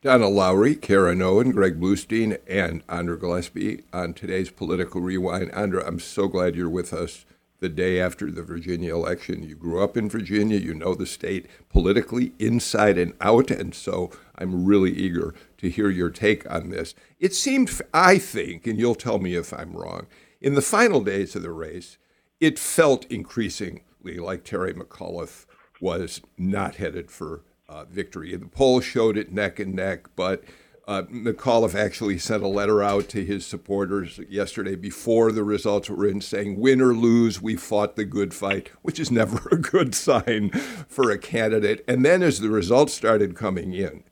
[0.00, 5.50] Donna Lowry, Karen Owen, Greg Bluestein, and Andra Gillespie on today's Political Rewind.
[5.50, 7.26] Andra, I'm so glad you're with us
[7.58, 9.42] the day after the Virginia election.
[9.42, 14.12] You grew up in Virginia, you know the state politically inside and out, and so
[14.36, 16.94] I'm really eager to hear your take on this.
[17.18, 20.06] It seemed, I think, and you'll tell me if I'm wrong,
[20.40, 21.98] in the final days of the race,
[22.38, 25.44] it felt increasingly like Terry McAuliffe
[25.80, 28.34] was not headed for uh, victory.
[28.34, 30.44] The polls showed it neck and neck, but
[30.88, 36.06] uh, McAuliffe actually sent a letter out to his supporters yesterday before the results were
[36.06, 39.94] in saying, win or lose, we fought the good fight, which is never a good
[39.94, 40.48] sign
[40.88, 41.84] for a candidate.
[41.86, 44.04] And then as the results started coming in,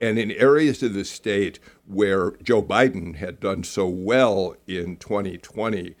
[0.00, 5.94] and in areas of the state where Joe Biden had done so well in 2020,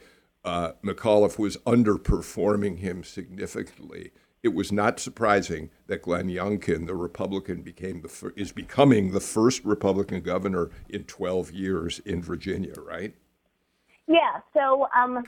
[0.44, 7.62] uh, McAuliffe was underperforming him significantly it was not surprising that Glenn Youngkin, the Republican,
[7.62, 13.14] became the is becoming the first Republican governor in 12 years in Virginia, right?
[14.08, 14.40] Yeah.
[14.52, 15.22] So um,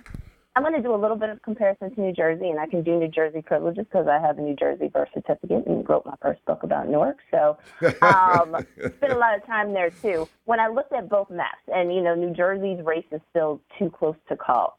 [0.57, 2.83] I'm going to do a little bit of comparison to New Jersey, and I can
[2.83, 6.15] do New Jersey privileges because I have a New Jersey birth certificate and wrote my
[6.21, 7.19] first book about Newark.
[7.31, 7.57] So
[8.03, 10.29] um, spent a lot of time there too.
[10.45, 13.91] When I looked at both maps, and you know, New Jersey's race is still too
[13.91, 14.79] close to call.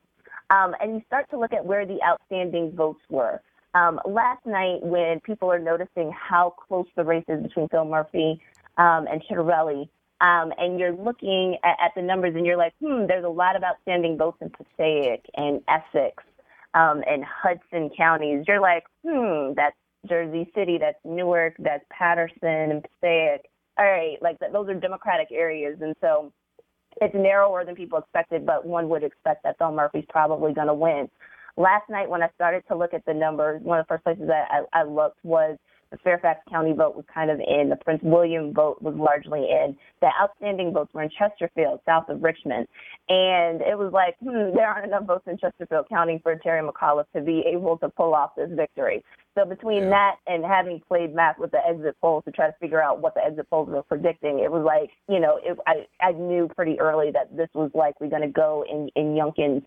[0.49, 3.41] Um, and you start to look at where the outstanding votes were.
[3.75, 8.39] Um, last night, when people are noticing how close the race is between Phil Murphy
[8.77, 9.89] um, and Ciattarelli,
[10.21, 13.57] um, and you're looking at, at, the numbers and you're like, hmm, there's a lot
[13.57, 16.23] of outstanding votes in Passaic and Essex
[16.73, 18.45] um, and Hudson counties.
[18.47, 19.75] You're like, hmm, that's
[20.07, 23.49] Jersey City, that's Newark, that's Paterson and Passaic.
[23.77, 26.31] All right, like those are Democratic areas, and so
[27.01, 30.73] it's narrower than people expected, but one would expect that Phil Murphy's probably going to
[30.73, 31.09] win.
[31.57, 34.27] Last night, when I started to look at the numbers, one of the first places
[34.27, 35.57] that I, I looked was
[35.91, 37.69] the Fairfax County vote was kind of in.
[37.69, 39.77] The Prince William vote was largely in.
[40.01, 42.67] The outstanding votes were in Chesterfield, south of Richmond.
[43.07, 47.05] And it was like, hmm, there aren't enough votes in Chesterfield County for Terry McAuliffe
[47.15, 49.03] to be able to pull off this victory.
[49.35, 49.89] So between yeah.
[49.89, 53.13] that and having played math with the exit polls to try to figure out what
[53.13, 56.79] the exit polls were predicting, it was like, you know, it, I, I knew pretty
[56.79, 59.63] early that this was likely going to go in, in Youngkin's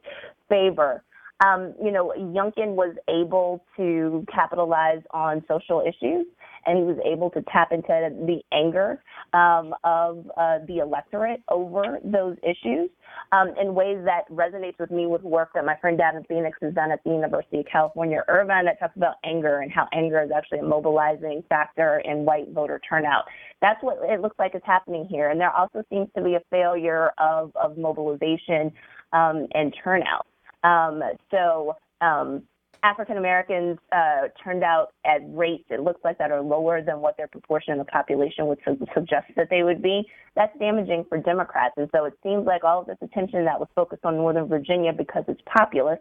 [0.48, 1.02] favor
[1.44, 6.26] um, you know, Youngkin was able to capitalize on social issues
[6.66, 11.98] and he was able to tap into the anger um, of uh, the electorate over
[12.04, 12.90] those issues
[13.32, 16.74] um, in ways that resonates with me with work that my friend Davin Phoenix has
[16.74, 20.30] done at the University of California, Irvine, that talks about anger and how anger is
[20.34, 23.24] actually a mobilizing factor in white voter turnout.
[23.60, 25.30] That's what it looks like is happening here.
[25.30, 28.72] And there also seems to be a failure of, of mobilization
[29.12, 30.26] um, and turnout.
[30.64, 32.42] Um, so um,
[32.82, 37.16] African Americans uh, turned out at rates it looks like that are lower than what
[37.16, 40.04] their proportion of the population would su- suggest that they would be.
[40.36, 43.68] That's damaging for Democrats, and so it seems like all of this attention that was
[43.74, 45.98] focused on Northern Virginia because it's populous,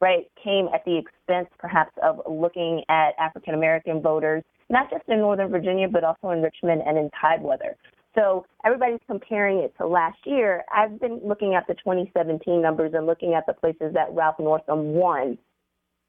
[0.00, 5.18] right, came at the expense perhaps of looking at African American voters, not just in
[5.18, 7.76] Northern Virginia but also in Richmond and in Tidewater.
[8.14, 10.64] So everybody's comparing it to last year.
[10.74, 14.94] I've been looking at the 2017 numbers and looking at the places that Ralph Northam
[14.94, 15.38] won.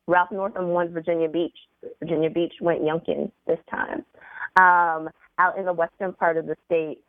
[0.07, 1.55] Ralph Northam won Virginia Beach.
[1.99, 4.03] Virginia Beach went Youngkin this time.
[4.59, 6.99] Um, out in the western part of the state,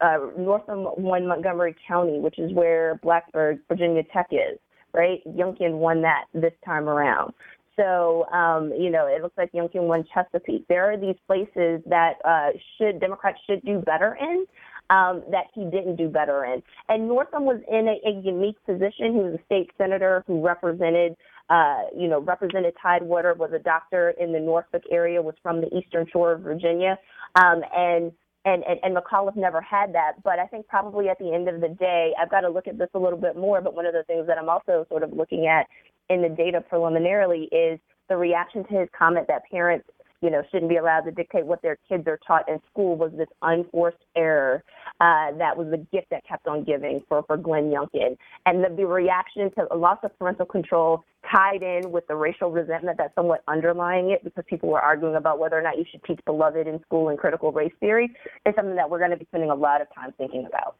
[0.00, 4.58] uh, Northam won Montgomery County, which is where Blacksburg, Virginia Tech is,
[4.92, 5.20] right?
[5.26, 7.32] Youngkin won that this time around.
[7.78, 10.66] So, um, you know, it looks like Youngkin won Chesapeake.
[10.68, 14.44] There are these places that uh, should Democrats should do better in.
[14.90, 16.62] Um, that he didn't do better in.
[16.88, 19.12] And Northam was in a, a unique position.
[19.12, 21.14] He was a state senator who represented,
[21.50, 25.68] uh, you know, represented Tidewater, was a doctor in the Norfolk area, was from the
[25.76, 26.98] Eastern Shore of Virginia,
[27.34, 28.12] um, and
[28.46, 30.22] and, and, and McAuliffe never had that.
[30.24, 32.78] But I think probably at the end of the day, I've got to look at
[32.78, 33.60] this a little bit more.
[33.60, 35.66] But one of the things that I'm also sort of looking at
[36.10, 39.86] in the data preliminarily is the reaction to his comment that parents
[40.20, 43.12] you know, shouldn't be allowed to dictate what their kids are taught in school was
[43.16, 44.64] this unforced error
[45.00, 48.16] uh, that was the gift that kept on giving for, for Glenn Youngkin.
[48.44, 52.50] And the, the reaction to a loss of parental control tied in with the racial
[52.50, 56.02] resentment that's somewhat underlying it because people were arguing about whether or not you should
[56.04, 58.12] teach beloved in school and critical race theory
[58.44, 60.76] is something that we're going to be spending a lot of time thinking about.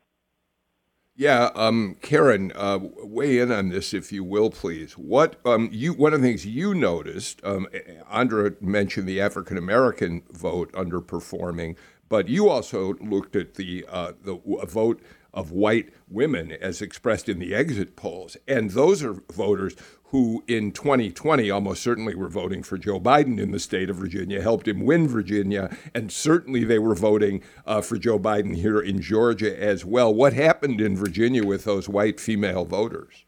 [1.19, 4.93] Yeah, um, Karen, uh, weigh in on this if you will, please.
[4.93, 7.67] What um, you one of the things you noticed, um,
[8.09, 11.75] Andra mentioned the African American vote underperforming,
[12.09, 14.37] but you also looked at the uh, the
[14.69, 15.03] vote
[15.39, 19.77] of white women as expressed in the exit polls, and those are voters
[20.11, 24.43] who in 2020 almost certainly were voting for Joe Biden in the state of Virginia,
[24.43, 29.01] helped him win Virginia, and certainly they were voting uh, for Joe Biden here in
[29.01, 30.13] Georgia as well.
[30.13, 33.25] What happened in Virginia with those white female voters?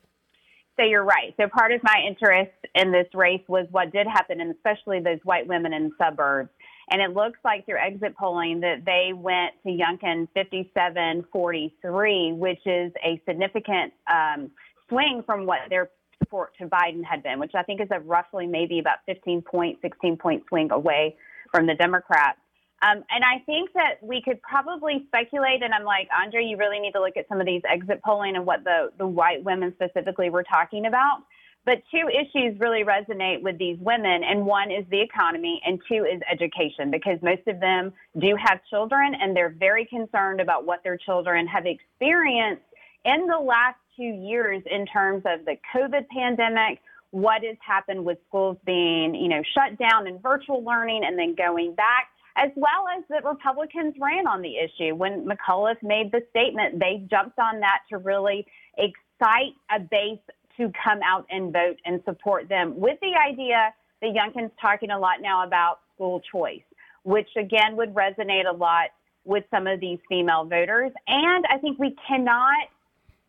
[0.77, 1.35] So you're right.
[1.38, 5.18] So part of my interest in this race was what did happen, and especially those
[5.25, 6.49] white women in suburbs.
[6.90, 12.66] And it looks like through exit polling that they went to Youngkin 57 43, which
[12.66, 14.50] is a significant um,
[14.88, 18.46] swing from what their support to Biden had been, which I think is a roughly
[18.46, 21.16] maybe about 15 point, 16 point swing away
[21.53, 22.38] from the Democrats.
[22.83, 26.81] Um, and I think that we could probably speculate, and I'm like, Andra, you really
[26.81, 29.74] need to look at some of these exit polling and what the, the white women
[29.74, 31.18] specifically were talking about.
[31.66, 36.07] But two issues really resonate with these women, and one is the economy, and two
[36.07, 40.83] is education, because most of them do have children, and they're very concerned about what
[40.83, 42.62] their children have experienced
[43.05, 48.18] in the last two years in terms of the COVID pandemic, what has happened with
[48.29, 52.87] schools being, you know, shut down and virtual learning and then going back, as well
[52.96, 54.94] as that Republicans ran on the issue.
[54.94, 58.46] When McAuliffe made the statement, they jumped on that to really
[58.79, 60.20] excite a base
[60.57, 64.99] to come out and vote and support them with the idea that Youngkin's talking a
[64.99, 66.63] lot now about school choice,
[67.05, 68.91] which again would resonate a lot
[69.25, 70.93] with some of these female voters.
[71.07, 72.69] And I think we cannot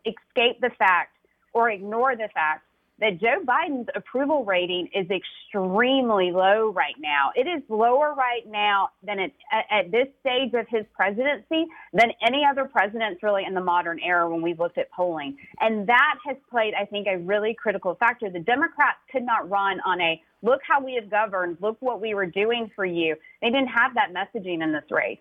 [0.04, 1.16] escape the fact
[1.52, 2.64] or ignore the fact
[3.02, 7.32] that Joe Biden's approval rating is extremely low right now.
[7.34, 12.12] It is lower right now than it, at, at this stage of his presidency than
[12.24, 15.36] any other presidents really in the modern era when we've looked at polling.
[15.58, 18.30] And that has played, I think, a really critical factor.
[18.30, 22.14] The Democrats could not run on a look how we have governed, look what we
[22.14, 23.16] were doing for you.
[23.40, 25.18] They didn't have that messaging in this race.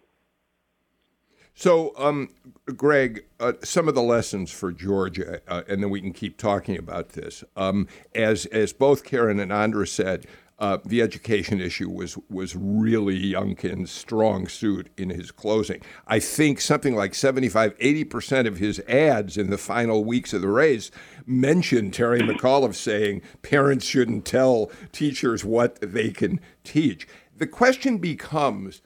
[1.54, 2.30] So, um,
[2.76, 6.78] Greg, uh, some of the lessons for Georgia, uh, and then we can keep talking
[6.78, 7.44] about this.
[7.56, 10.26] Um, as as both Karen and Andra said,
[10.62, 15.82] uh, the education issue was was really Youngkin's strong suit in his closing.
[16.08, 20.42] I think something like 75, 80 percent of his ads in the final weeks of
[20.42, 20.92] the race
[21.26, 27.08] mentioned Terry McAuliffe saying parents shouldn't tell teachers what they can teach.
[27.36, 28.84] The question becomes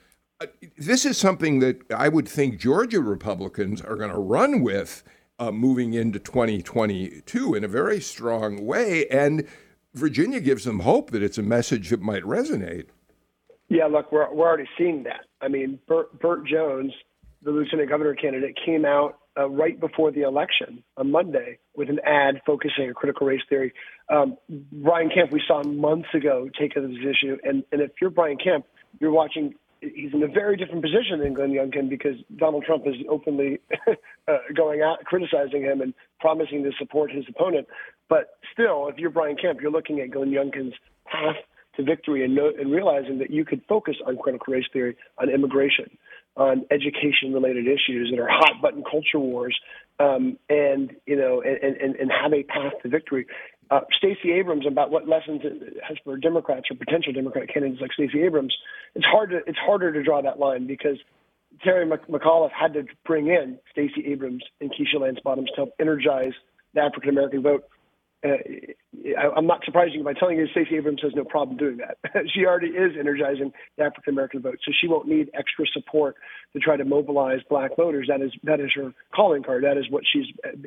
[0.77, 5.03] this is something that I would think Georgia Republicans are going to run with
[5.39, 9.07] uh, moving into 2022 in a very strong way.
[9.07, 9.47] And
[9.93, 12.87] Virginia gives them hope that it's a message that might resonate.
[13.69, 15.25] Yeah, look, we're, we're already seeing that.
[15.41, 16.93] I mean, Burt Jones,
[17.41, 21.99] the lieutenant governor candidate, came out uh, right before the election on Monday with an
[22.05, 23.73] ad focusing on critical race theory.
[24.09, 24.37] Um,
[24.71, 27.37] Brian Kemp, we saw months ago take up this issue.
[27.43, 28.65] And, and if you're Brian Kemp,
[28.99, 29.55] you're watching
[29.93, 33.59] he's in a very different position than Glenn Youngkin because Donald Trump is openly
[34.27, 37.67] uh, going out criticizing him and promising to support his opponent.
[38.09, 41.35] But still, if you're Brian Kemp, you're looking at Glenn Youngkin's path
[41.75, 45.97] to victory and, and realizing that you could focus on critical race theory, on immigration,
[46.37, 49.57] on education-related issues that are hot button culture wars,
[49.99, 53.25] um, and you know, and, and, and have a path to victory
[53.71, 57.93] uh, Stacey Abrams about what lessons it has for Democrats or potential Democratic candidates like
[57.93, 58.55] Stacey Abrams.
[58.93, 60.97] It's hard to it's harder to draw that line because
[61.63, 66.33] Terry McAuliffe had to bring in Stacey Abrams and Keisha Lance Bottoms to help energize
[66.73, 67.63] the African American vote
[68.25, 68.37] uh,
[69.19, 71.97] I, am not surprising you by telling you Stacey Abrams has no problem doing that.
[72.33, 76.15] she already is energizing the African American vote, so she won't need extra support
[76.53, 78.07] to try to mobilize black voters.
[78.09, 79.63] That is that is her calling card.
[79.63, 80.25] That is what she's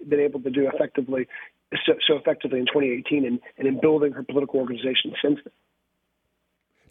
[0.09, 1.27] been able to do effectively,
[1.87, 5.53] so, so effectively in 2018, and, and in building her political organization since then.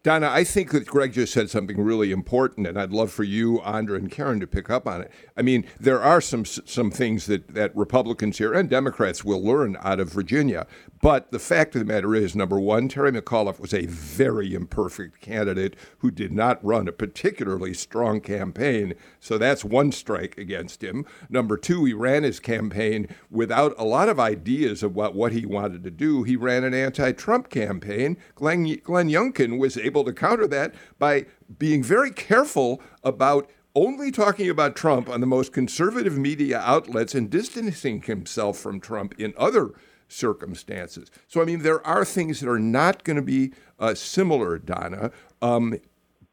[0.04, 3.60] Donna, I think that Greg just said something really important, and I'd love for you,
[3.62, 5.12] Andra, and Karen to pick up on it.
[5.36, 9.78] I mean, there are some some things that, that Republicans here and Democrats will learn
[9.82, 10.68] out of Virginia.
[11.02, 15.22] But the fact of the matter is, number one, Terry McAuliffe was a very imperfect
[15.22, 18.94] candidate who did not run a particularly strong campaign.
[19.20, 21.06] So that's one strike against him.
[21.30, 25.84] Number two, he ran his campaign without a lot of ideas about what he wanted
[25.84, 26.24] to do.
[26.24, 28.18] He ran an anti Trump campaign.
[28.36, 31.26] Glenn, Glenn Youngkin was able to counter that by
[31.58, 37.30] being very careful about only talking about Trump on the most conservative media outlets and
[37.30, 39.72] distancing himself from Trump in other
[40.08, 41.12] circumstances.
[41.28, 45.12] So, I mean, there are things that are not going to be uh, similar, Donna.
[45.42, 45.80] Um,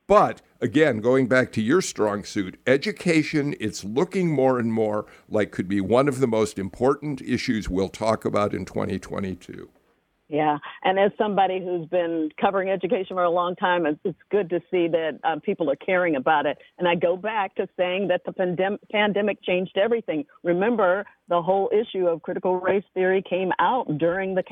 [0.07, 5.51] but again, going back to your strong suit, education, it's looking more and more like
[5.51, 9.69] could be one of the most important issues we'll talk about in 2022.
[10.35, 14.59] Yeah, and as somebody who's been covering education for a long time, it's good to
[14.69, 16.59] see that um, people are caring about it.
[16.77, 20.25] And I go back to saying that the pandem- pandemic changed everything.
[20.43, 24.43] Remember, the whole issue of critical race theory came out during the,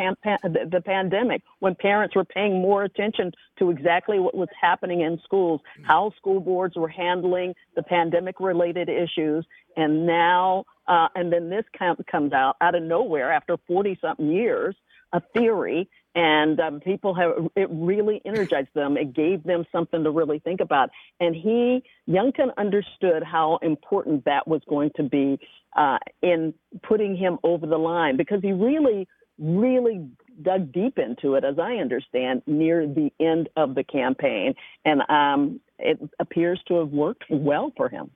[0.45, 5.19] the, the pandemic when parents were paying more attention to exactly what was happening in
[5.25, 9.45] schools, how school boards were handling the pandemic-related issues,
[9.77, 11.65] and now, uh, and then this
[12.09, 14.77] comes out out of nowhere after 40 something years
[15.13, 18.97] a theory and um, people have it really energized them.
[18.97, 20.91] It gave them something to really think about.
[21.21, 25.39] And he youngkin understood how important that was going to be
[25.77, 26.53] uh, in
[26.83, 29.09] putting him over the line because he really
[29.39, 30.07] really
[30.43, 34.55] dug deep into it as i understand near the end of the campaign.
[34.85, 38.11] And um, it appears to have worked well for him.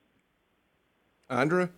[1.29, 1.69] Andra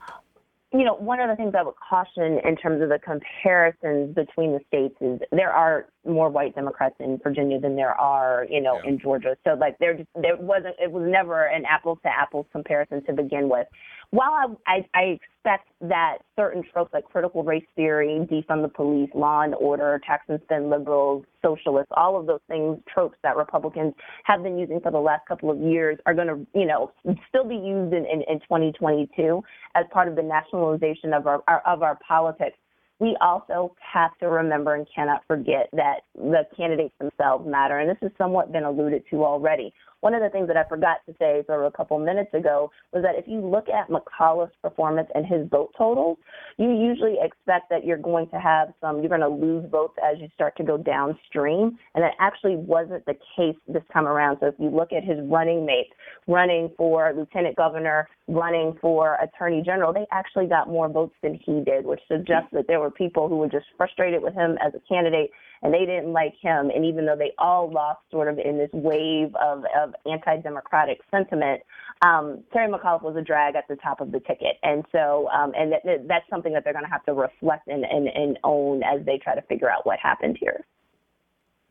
[0.72, 4.54] you know, one of the things I would caution in terms of the comparisons between
[4.54, 8.80] the states is there are more white Democrats in Virginia than there are, you know,
[8.84, 8.90] yeah.
[8.90, 9.36] in Georgia.
[9.44, 13.14] So like there just there wasn't it was never an apples to apples comparison to
[13.14, 13.66] begin with.
[14.12, 19.10] While I, I, I expect that certain tropes like critical race theory, defund the police,
[19.14, 23.94] law and order, tax and spend liberals, socialists, all of those things, tropes that Republicans
[24.24, 26.92] have been using for the last couple of years are going to, you know,
[27.30, 29.44] still be used in, in, in 2022
[29.76, 32.58] as part of the nationalization of our, our of our politics
[33.00, 37.80] we also have to remember and cannot forget that the candidates themselves matter.
[37.80, 39.74] And this has somewhat been alluded to already.
[40.02, 42.72] One of the things that I forgot to say sort of a couple minutes ago
[42.94, 46.18] was that if you look at McAuliffe's performance and his vote totals,
[46.58, 50.20] you usually expect that you're going to have some, you're going to lose votes as
[50.20, 51.78] you start to go downstream.
[51.96, 54.38] And that actually wasn't the case this time around.
[54.40, 55.92] So if you look at his running mates,
[56.28, 61.62] running for lieutenant governor, running for attorney general, they actually got more votes than he
[61.64, 64.80] did, which suggests that there were people who were just frustrated with him as a
[64.88, 65.32] candidate
[65.62, 66.70] and they didn't like him.
[66.74, 71.62] And even though they all lost sort of in this wave of, of anti-democratic sentiment,
[72.02, 74.58] um, Terry McAuliffe was a drag at the top of the ticket.
[74.64, 77.84] And so, um, and that, that's something that they're going to have to reflect and,
[77.84, 80.66] and, and own as they try to figure out what happened here.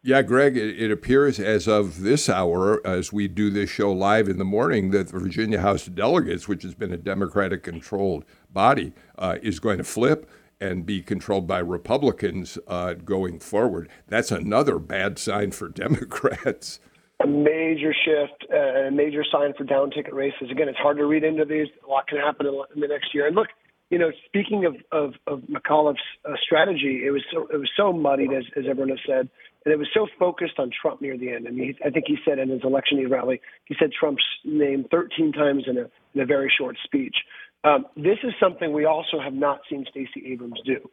[0.03, 4.29] Yeah, Greg, it, it, appears as of this hour, as we do this show live
[4.29, 8.25] in the morning, that the Virginia House of Delegates, which has been a Democratic controlled
[8.49, 13.89] body, uh, is going to flip and be controlled by Republicans uh, going forward.
[14.07, 16.81] That's another bad sign for Democrats.
[17.21, 20.51] A major shift, uh, a major sign for down ticket races.
[20.51, 21.67] Again, it's hard to read into these.
[21.85, 23.27] A lot can happen in the next year.
[23.27, 23.49] And look,
[23.91, 27.93] you know, speaking of of, of McAuliffe's uh, strategy, it was so it was so
[27.93, 29.29] muddied, as, as everyone has said,
[29.65, 31.47] and it was so focused on Trump near the end.
[31.49, 35.33] I mean, I think he said in his election rally, he said Trump's name 13
[35.33, 37.17] times in a in a very short speech.
[37.65, 40.89] Um, this is something we also have not seen Stacey Abrams do.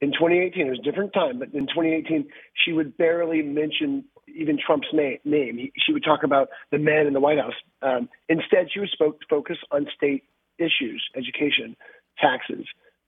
[0.00, 2.26] In 2018, it was a different time, but in 2018,
[2.64, 4.04] she would barely mention
[4.34, 5.18] even Trump's name.
[5.24, 5.70] name.
[5.76, 7.54] She would talk about the man in the White House.
[7.82, 10.24] Um, instead, she would spoke, focus on state
[10.58, 11.76] issues, education,
[12.18, 12.66] taxes,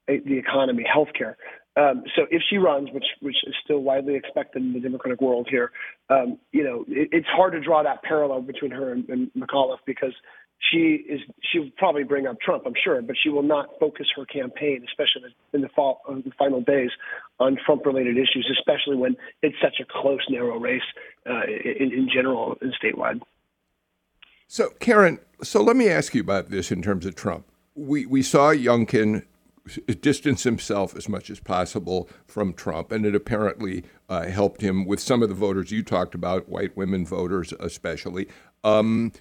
[0.09, 1.35] eh, the economy, healthcare.
[1.75, 5.47] Um, so if she runs, which which is still widely expected in the Democratic world
[5.51, 5.73] here,
[6.11, 9.79] um, you know, it, it's hard to draw that parallel between her and, and McAuliffe
[9.87, 10.13] because
[10.71, 14.25] she is she'll probably bring up Trump, I'm sure, but she will not focus her
[14.25, 16.91] campaign, especially in the fall, uh, the final days,
[17.41, 20.83] on Trump-related issues, especially when it's such a close, narrow race
[21.29, 23.21] uh, in, in general and statewide.
[24.47, 27.47] So, Karen, so let me ask you about this in terms of Trump.
[27.75, 29.25] We we saw Youngkin
[30.01, 35.01] distance himself as much as possible from Trump, and it apparently uh, helped him with
[35.01, 38.29] some of the voters you talked about, white women voters especially.
[38.65, 39.13] Um,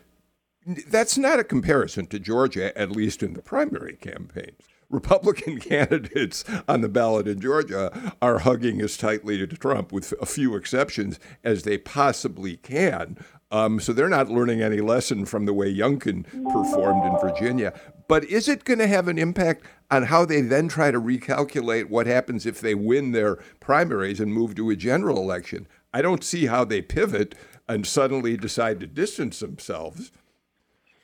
[0.66, 4.62] that's not a comparison to Georgia, at least in the primary campaigns.
[4.90, 10.26] Republican candidates on the ballot in Georgia are hugging as tightly to Trump, with a
[10.26, 13.18] few exceptions, as they possibly can.
[13.50, 17.74] Um, so they're not learning any lesson from the way Youngkin performed in Virginia.
[18.08, 21.90] But is it going to have an impact on how they then try to recalculate
[21.90, 25.68] what happens if they win their primaries and move to a general election?
[25.94, 27.36] I don't see how they pivot
[27.68, 30.12] and suddenly decide to distance themselves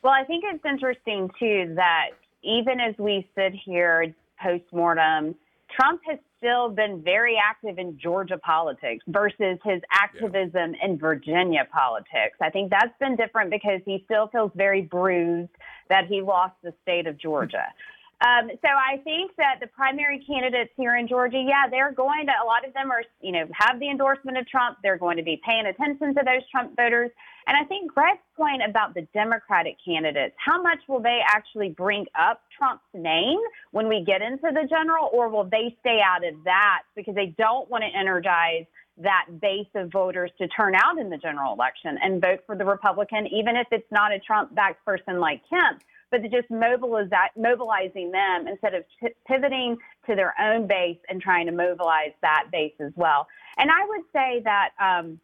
[0.08, 5.36] well, I think it's interesting too that even as we sit here post mortem,
[5.78, 10.86] Trump has still been very active in Georgia politics versus his activism yeah.
[10.86, 12.38] in Virginia politics.
[12.39, 15.51] I think that's been different because he still feels very bruised
[15.89, 17.66] that he lost the state of Georgia.
[18.20, 22.34] Um, so I think that the primary candidates here in Georgia, yeah, they're going to.
[22.43, 24.80] A lot of them are, you know, have the endorsement of Trump.
[24.82, 27.11] They're going to be paying attention to those Trump voters.
[27.45, 32.07] And I think Greg's point about the Democratic candidates, how much will they actually bring
[32.20, 33.38] up Trump's name
[33.72, 37.36] when we get into the general, or will they stay out of that because they
[37.38, 38.65] don't want to energize
[38.97, 42.65] that base of voters to turn out in the general election and vote for the
[42.65, 45.84] Republican, even if it's not a Trump backed person like Kemp?
[46.10, 48.86] But just mobilizing them instead of
[49.28, 53.28] pivoting to their own base and trying to mobilize that base as well.
[53.58, 55.20] And I would say that um,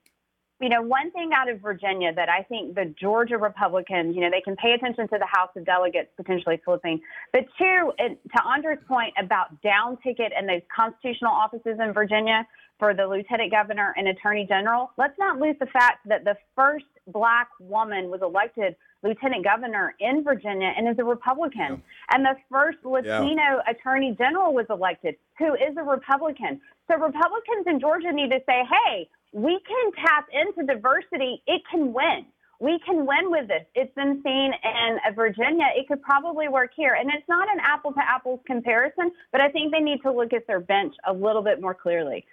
[0.63, 4.29] you know, one thing out of Virginia that I think the Georgia Republicans, you know,
[4.29, 7.01] they can pay attention to the House of Delegates potentially flipping.
[7.33, 12.47] But two, to Andra's point about down ticket and those constitutional offices in Virginia
[12.83, 16.83] for the lieutenant governor and attorney general, let's not lose the fact that the first
[17.07, 21.79] black woman was elected lieutenant governor in Virginia and is a Republican.
[21.79, 22.11] Yeah.
[22.11, 23.71] And the first Latino yeah.
[23.71, 26.59] attorney general was elected who is a Republican.
[26.91, 31.41] So Republicans in Georgia need to say, hey, we can tap into diversity.
[31.47, 32.25] It can win.
[32.59, 33.63] We can win with this.
[33.75, 35.67] It's been seen in Virginia.
[35.75, 36.95] It could probably work here.
[36.99, 40.33] And it's not an apple to apples comparison, but I think they need to look
[40.33, 42.25] at their bench a little bit more clearly.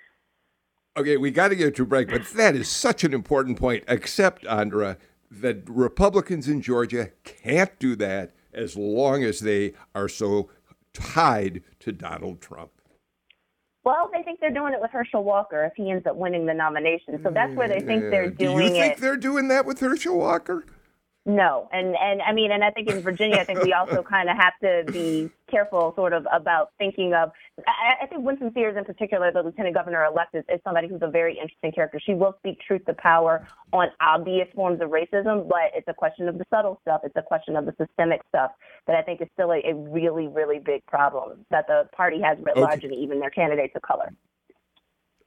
[0.97, 3.85] Okay, we got to get to a break, but that is such an important point.
[3.87, 4.97] Except, Andra,
[5.31, 10.51] that Republicans in Georgia can't do that as long as they are so
[10.93, 12.73] tied to Donald Trump.
[13.85, 16.53] Well, they think they're doing it with Herschel Walker if he ends up winning the
[16.53, 17.19] nomination.
[17.23, 18.61] So that's where they think mm, they're doing it.
[18.61, 19.01] Do you think it.
[19.01, 20.65] they're doing that with Herschel Walker?
[21.27, 24.31] No, and and I mean, and I think in Virginia, I think we also kind
[24.31, 27.31] of have to be careful, sort of, about thinking of.
[27.67, 31.03] I, I think Winsome Sears, in particular, the lieutenant governor elect, is, is somebody who's
[31.03, 32.01] a very interesting character.
[32.03, 36.27] She will speak truth to power on obvious forms of racism, but it's a question
[36.27, 37.03] of the subtle stuff.
[37.05, 38.53] It's a question of the systemic stuff
[38.87, 42.39] that I think is still a, a really, really big problem that the party has
[42.39, 42.61] writ okay.
[42.63, 44.11] large, and even their candidates of color.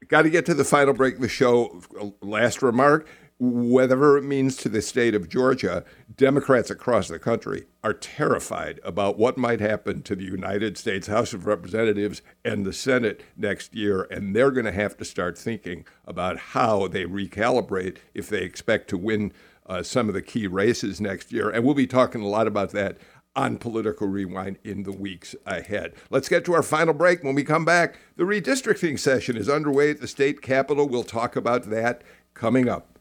[0.08, 1.82] Got to get to the final break of the show.
[2.22, 5.84] Last remark whatever it means to the state of Georgia,
[6.16, 11.34] Democrats across the country are terrified about what might happen to the United States House
[11.34, 14.08] of Representatives and the Senate next year.
[14.10, 18.90] And they're going to have to start thinking about how they recalibrate if they expect
[18.90, 19.34] to win
[19.66, 21.50] uh, some of the key races next year.
[21.50, 22.98] And we'll be talking a lot about that
[23.36, 25.94] on Political Rewind in the weeks ahead.
[26.10, 27.24] Let's get to our final break.
[27.24, 30.88] When we come back, the redistricting session is underway at the state capitol.
[30.88, 32.04] We'll talk about that
[32.36, 32.93] coming up.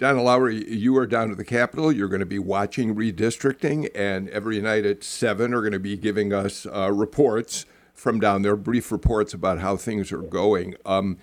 [0.00, 1.92] Donna Lowry, you are down to the Capitol.
[1.92, 5.98] You're going to be watching redistricting, and every night at 7 are going to be
[5.98, 10.74] giving us uh, reports from down there, brief reports about how things are going.
[10.86, 11.18] Um,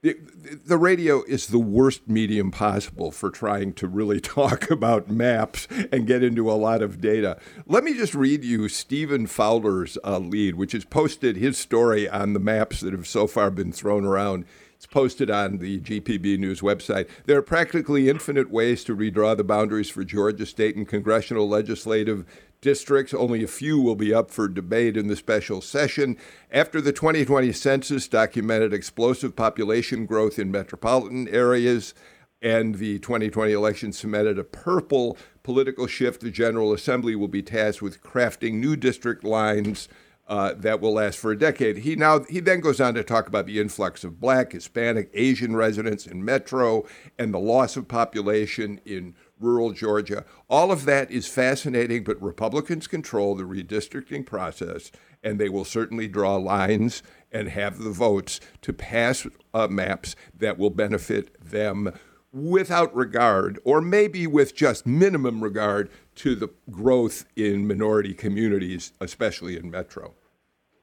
[0.00, 0.16] the,
[0.64, 6.06] the radio is the worst medium possible for trying to really talk about maps and
[6.06, 7.38] get into a lot of data.
[7.66, 12.32] Let me just read you Stephen Fowler's uh, lead, which has posted his story on
[12.32, 14.46] the maps that have so far been thrown around.
[14.82, 17.08] It's posted on the GPB News website.
[17.26, 22.26] There are practically infinite ways to redraw the boundaries for Georgia state and congressional legislative
[22.60, 23.14] districts.
[23.14, 26.16] Only a few will be up for debate in the special session.
[26.50, 31.94] After the 2020 census documented explosive population growth in metropolitan areas,
[32.42, 37.82] and the 2020 election cemented a purple political shift, the General Assembly will be tasked
[37.82, 39.88] with crafting new district lines
[40.32, 41.76] uh, that will last for a decade.
[41.76, 45.54] He now he then goes on to talk about the influx of Black, Hispanic, Asian
[45.54, 46.86] residents in Metro
[47.18, 50.24] and the loss of population in rural Georgia.
[50.48, 54.90] All of that is fascinating, but Republicans control the redistricting process,
[55.22, 60.56] and they will certainly draw lines and have the votes to pass uh, maps that
[60.56, 61.92] will benefit them
[62.32, 69.58] without regard, or maybe with just minimum regard, to the growth in minority communities, especially
[69.58, 70.14] in Metro.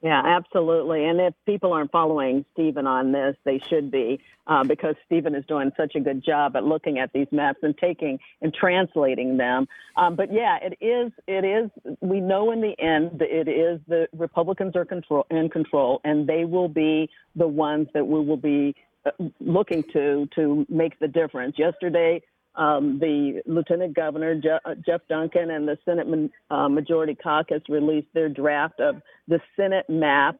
[0.02, 1.04] Yeah, absolutely.
[1.04, 5.44] And if people aren't following Stephen on this, they should be, uh, because Stephen is
[5.46, 9.68] doing such a good job at looking at these maps and taking and translating them.
[9.96, 11.12] Um, but yeah, it is.
[11.26, 11.70] It is.
[12.00, 16.26] We know in the end that it is the Republicans are control in control, and
[16.26, 18.74] they will be the ones that we will be
[19.04, 21.58] uh, looking to to make the difference.
[21.58, 22.22] Yesterday,
[22.56, 28.28] um, the Lieutenant Governor uh, Jeff Duncan and the Senate uh, Majority Caucus released their
[28.28, 28.96] draft of
[29.28, 30.38] the Senate map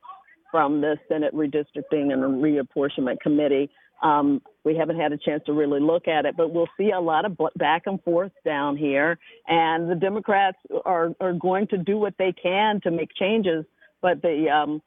[0.51, 3.71] from the Senate Redistricting and Reapportionment Committee.
[4.03, 7.01] Um, we haven't had a chance to really look at it, but we'll see a
[7.01, 9.19] lot of back and forth down here.
[9.47, 13.65] And the Democrats are, are going to do what they can to make changes,
[14.01, 14.83] but the um,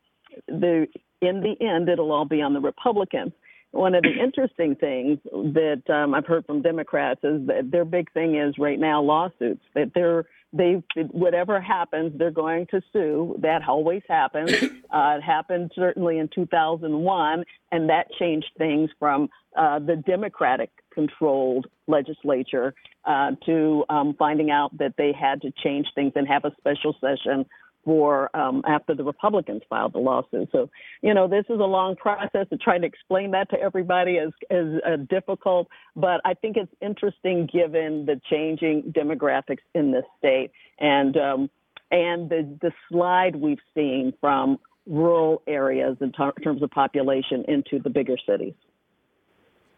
[0.47, 0.88] the
[1.21, 3.32] in the end, it'll all be on the Republicans.
[3.74, 8.11] One of the interesting things that um, I've heard from Democrats is that their big
[8.13, 9.63] thing is right now lawsuits.
[9.74, 13.36] That they're they whatever happens, they're going to sue.
[13.41, 14.53] That always happens.
[14.93, 21.65] Uh, it happened certainly in 2001, and that changed things from uh, the Democratic controlled
[21.88, 26.51] legislature uh, to um, finding out that they had to change things and have a
[26.59, 27.43] special session
[27.84, 30.49] for um, after the Republicans filed the lawsuit.
[30.51, 30.69] So,
[31.01, 34.34] you know, this is a long process of trying to explain that to everybody is
[34.49, 40.51] is uh, difficult, but I think it's interesting given the changing demographics in this state
[40.79, 41.49] and um,
[41.91, 47.79] and the the slide we've seen from rural areas in ter- terms of population into
[47.79, 48.53] the bigger cities.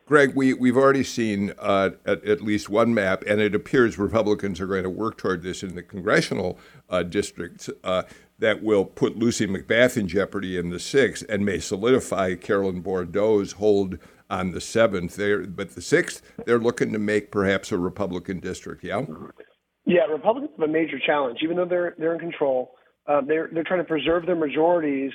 [0.05, 4.61] Greg, we, we've already seen uh, at, at, least one map, and it appears Republicans
[4.61, 6.59] are going to work toward this in the congressional
[6.91, 8.03] uh, districts uh,
[8.37, 13.53] that will put Lucy McBath in jeopardy in the sixth and may solidify Carolyn Bourdeaux's
[13.53, 13.97] hold
[14.29, 15.15] on the seventh.
[15.15, 19.01] They're, but the sixth, they're looking to make perhaps a Republican district, yeah?
[19.85, 21.39] Yeah, Republicans have a major challenge.
[21.41, 22.75] Even though they're, they're in control,
[23.07, 25.11] uh, they're, they're trying to preserve their majorities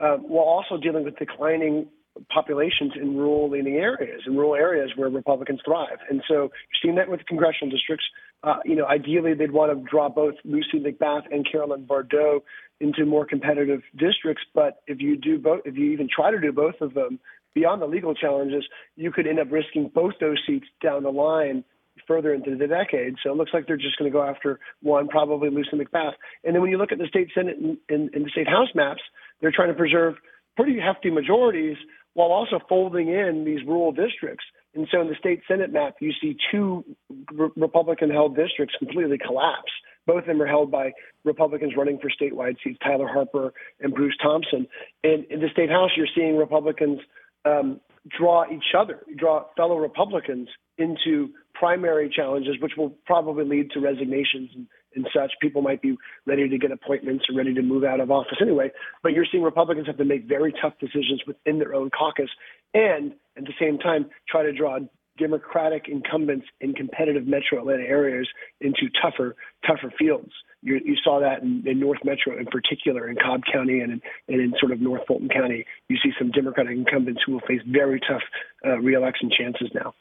[0.00, 1.86] uh, while also dealing with declining
[2.32, 5.98] populations in rural leaning areas, in rural areas where Republicans thrive.
[6.10, 6.50] And so you're
[6.82, 8.04] seeing that with congressional districts.
[8.42, 12.42] Uh, you know, ideally they'd want to draw both Lucy McBath and Carolyn Bourdeaux
[12.80, 14.42] into more competitive districts.
[14.54, 17.18] But if you do both, if you even try to do both of them,
[17.54, 18.64] beyond the legal challenges,
[18.96, 21.64] you could end up risking both those seats down the line
[22.06, 23.14] further into the decade.
[23.22, 26.12] So it looks like they're just going to go after one, probably Lucy McBath.
[26.44, 28.68] And then when you look at the state Senate and, and, and the state House
[28.74, 29.02] maps,
[29.40, 30.14] they're trying to preserve
[30.56, 31.76] pretty hefty majorities
[32.14, 34.44] while also folding in these rural districts.
[34.74, 36.84] And so in the state Senate map, you see two
[37.32, 39.72] re- Republican held districts completely collapse.
[40.06, 40.92] Both of them are held by
[41.24, 44.66] Republicans running for statewide seats, Tyler Harper and Bruce Thompson.
[45.04, 47.00] And in the state House, you're seeing Republicans
[47.44, 50.48] um, draw each other, draw fellow Republicans
[50.78, 55.32] into primary challenges, which will probably lead to resignations and and such.
[55.40, 58.70] People might be ready to get appointments or ready to move out of office anyway.
[59.02, 62.30] But you're seeing Republicans have to make very tough decisions within their own caucus
[62.74, 64.78] and at the same time try to draw
[65.18, 68.26] Democratic incumbents in competitive metro Atlanta areas
[68.60, 69.36] into tougher,
[69.66, 70.32] tougher fields.
[70.62, 74.02] You, you saw that in, in, North Metro in particular, in Cobb County and in,
[74.28, 75.66] and in sort of North Fulton County.
[75.88, 78.22] You see some Democratic incumbents who will face very tough
[78.64, 79.94] uh, reelection chances now.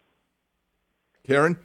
[1.27, 1.57] Karen?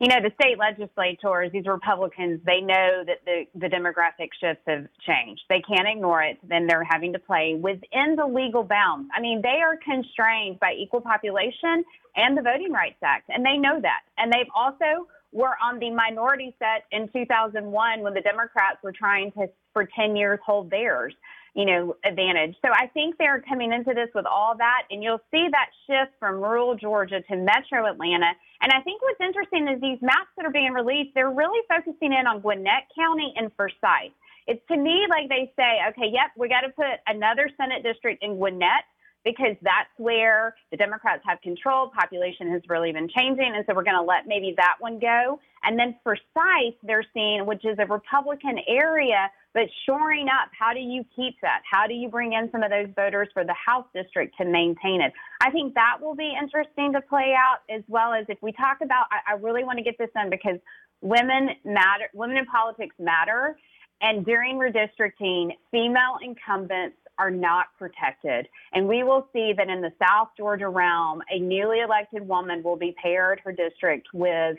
[0.00, 4.86] You know, the state legislators, these Republicans, they know that the, the demographic shifts have
[5.06, 5.42] changed.
[5.50, 6.38] They can't ignore it.
[6.42, 9.10] Then they're having to play within the legal bounds.
[9.14, 11.84] I mean, they are constrained by equal population
[12.16, 14.00] and the Voting Rights Act, and they know that.
[14.16, 19.30] And they've also were on the minority set in 2001 when the Democrats were trying
[19.32, 21.14] to, for 10 years, hold theirs
[21.54, 22.54] you know, advantage.
[22.62, 26.12] So I think they're coming into this with all that, and you'll see that shift
[26.18, 28.32] from rural Georgia to metro Atlanta.
[28.60, 32.12] And I think what's interesting is these maps that are being released, they're really focusing
[32.12, 34.12] in on Gwinnett County and Forsyth.
[34.46, 38.22] It's to me like they say, okay, yep, we got to put another Senate district
[38.22, 38.84] in Gwinnett
[39.24, 41.90] because that's where the Democrats have control.
[41.90, 43.52] Population has really been changing.
[43.54, 45.38] And so we're going to let maybe that one go.
[45.62, 50.80] And then Forsyth, they're seeing, which is a Republican area, but shoring up, how do
[50.80, 51.62] you keep that?
[51.70, 55.00] How do you bring in some of those voters for the House district to maintain
[55.00, 55.12] it?
[55.40, 58.78] I think that will be interesting to play out as well as if we talk
[58.82, 60.58] about, I, I really want to get this done because
[61.00, 63.56] women matter, women in politics matter.
[64.02, 68.48] And during redistricting, female incumbents are not protected.
[68.72, 72.76] And we will see that in the South Georgia realm, a newly elected woman will
[72.76, 74.56] be paired her district with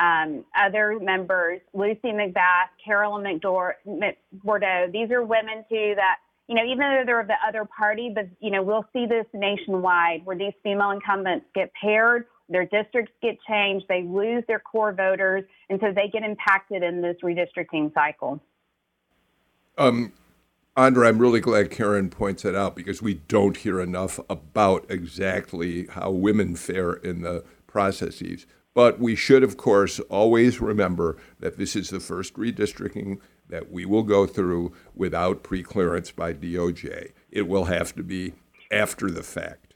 [0.00, 3.74] um, other members, Lucy McBath, Carolyn McDor-
[4.32, 4.88] Bourdeaux.
[4.92, 6.16] These are women too that,
[6.48, 9.26] you know, even though they're of the other party, but, you know, we'll see this
[9.34, 14.92] nationwide where these female incumbents get paired, their districts get changed, they lose their core
[14.92, 18.40] voters, and so they get impacted in this redistricting cycle.
[19.78, 20.12] Um,
[20.76, 26.10] I'm really glad Karen points it out because we don't hear enough about exactly how
[26.10, 28.46] women fare in the processes.
[28.74, 33.18] But we should, of course, always remember that this is the first redistricting
[33.48, 37.12] that we will go through without preclearance by DOJ.
[37.30, 38.34] It will have to be
[38.70, 39.74] after the fact.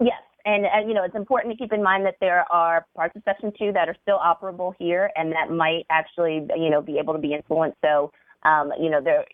[0.00, 3.16] Yes, and uh, you know it's important to keep in mind that there are parts
[3.16, 6.98] of Section Two that are still operable here, and that might actually you know be
[6.98, 7.78] able to be influenced.
[7.84, 8.12] So
[8.44, 9.24] um, you know, there,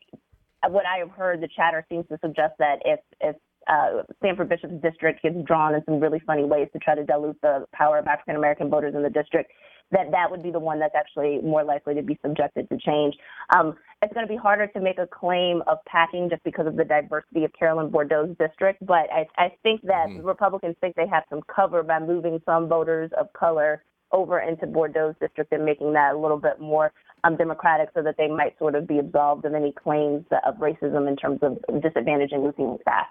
[0.69, 3.37] what I have heard, the chatter seems to suggest that if if
[3.69, 7.41] uh, Sanford Bishop's district gets drawn in some really funny ways to try to dilute
[7.43, 9.51] the power of African American voters in the district,
[9.91, 13.15] that that would be the one that's actually more likely to be subjected to change.
[13.55, 16.77] Um, it's going to be harder to make a claim of packing just because of
[16.77, 20.25] the diversity of Carolyn Bourdeaux's district, but I, I think that mm.
[20.25, 25.17] Republicans think they have some cover by moving some voters of color over into Bourdeaux's
[25.21, 26.93] district and making that a little bit more
[27.25, 31.09] um, democratic so that they might sort of be absolved of any claims of racism
[31.09, 33.07] in terms of disadvantaging Lucy McBath.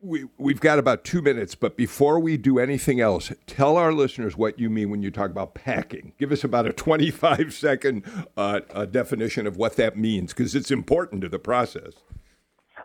[0.00, 4.36] We, we've got about two minutes, but before we do anything else, tell our listeners
[4.36, 6.12] what you mean when you talk about packing.
[6.18, 8.04] Give us about a 25 second
[8.36, 11.94] uh, definition of what that means, because it's important to the process.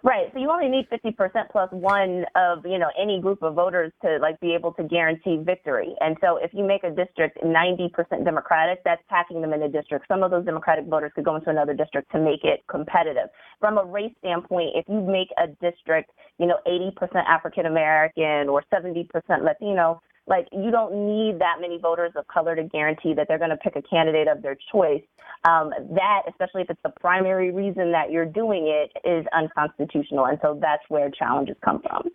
[0.03, 0.31] Right.
[0.33, 1.13] So you only need 50%
[1.51, 5.37] plus one of, you know, any group of voters to like be able to guarantee
[5.43, 5.93] victory.
[5.99, 10.07] And so if you make a district 90% Democratic, that's packing them in a district.
[10.07, 13.29] Some of those Democratic voters could go into another district to make it competitive.
[13.59, 16.09] From a race standpoint, if you make a district,
[16.41, 19.07] you know, 80% African American or 70%
[19.43, 23.51] Latino, like you don't need that many voters of color to guarantee that they're going
[23.51, 25.03] to pick a candidate of their choice.
[25.47, 30.39] Um, that, especially if it's the primary reason that you're doing it, is unconstitutional, and
[30.41, 32.09] so that's where challenges come from.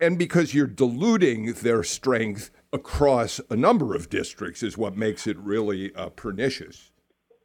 [0.00, 5.36] And because you're diluting their strength across a number of districts, is what makes it
[5.38, 6.92] really uh, pernicious.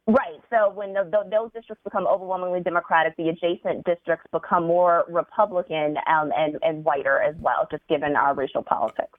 [0.06, 0.39] Right.
[0.50, 5.96] So when the, the, those districts become overwhelmingly Democratic, the adjacent districts become more Republican
[6.08, 9.18] um, and, and whiter as well, just given our racial politics.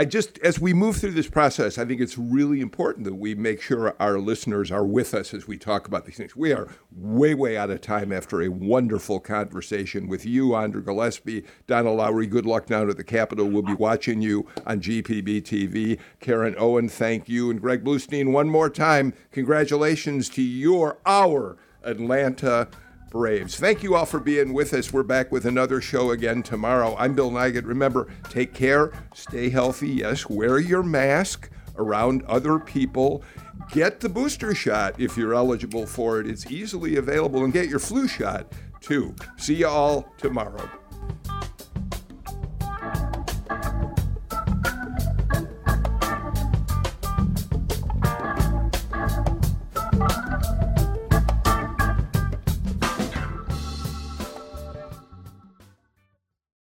[0.00, 3.34] I just, as we move through this process, I think it's really important that we
[3.34, 6.36] make sure our listeners are with us as we talk about these things.
[6.36, 11.42] We are way, way out of time after a wonderful conversation with you, Andra Gillespie,
[11.66, 12.28] Donna Lowry.
[12.28, 13.48] Good luck down at the Capitol.
[13.48, 15.98] We'll be watching you on GPB TV.
[16.20, 17.50] Karen Owen, thank you.
[17.50, 22.68] And Greg Bluestein, one more time, congratulations to your, our Atlanta
[23.10, 23.56] Braves.
[23.56, 24.92] Thank you all for being with us.
[24.92, 26.94] We're back with another show again tomorrow.
[26.98, 27.66] I'm Bill Nigut.
[27.66, 29.88] Remember, take care, stay healthy.
[29.88, 33.22] Yes, wear your mask around other people.
[33.70, 36.26] Get the booster shot if you're eligible for it.
[36.26, 39.14] It's easily available, and get your flu shot too.
[39.36, 40.68] See you all tomorrow.